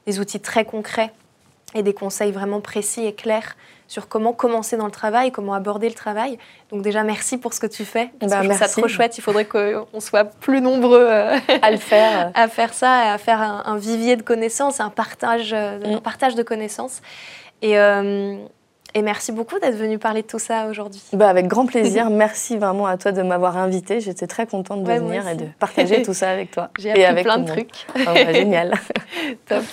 [0.06, 1.10] des- outils très concrets
[1.74, 3.56] et des conseils vraiment précis et clairs
[3.88, 6.38] sur comment commencer dans le travail, comment aborder le travail.
[6.70, 8.10] Donc déjà, merci pour ce que tu fais.
[8.20, 8.80] Parce Bah, que je trouve ça merci.
[8.80, 9.16] trop chouette.
[9.18, 12.30] Il faudrait qu'on soit plus nombreux euh, À le faire.
[12.34, 15.94] à faire ça, et à faire un, un vivier de connaissances, un partage, euh, Mm.
[15.96, 17.00] un partage de connaissances.
[17.62, 18.36] Et, euh,
[18.94, 21.02] et merci beaucoup d'être venu parler de tout ça aujourd'hui.
[21.14, 22.08] Bah, avec grand plaisir.
[22.10, 24.00] Merci vraiment à toi de m'avoir invitée.
[24.00, 26.68] J'étais très contente de Ouais, venir et de partager tout ça avec toi.
[26.78, 27.86] J'ai et appris avec plein de trucs.
[27.94, 28.74] Ah, bah, génial.
[29.46, 29.64] Top.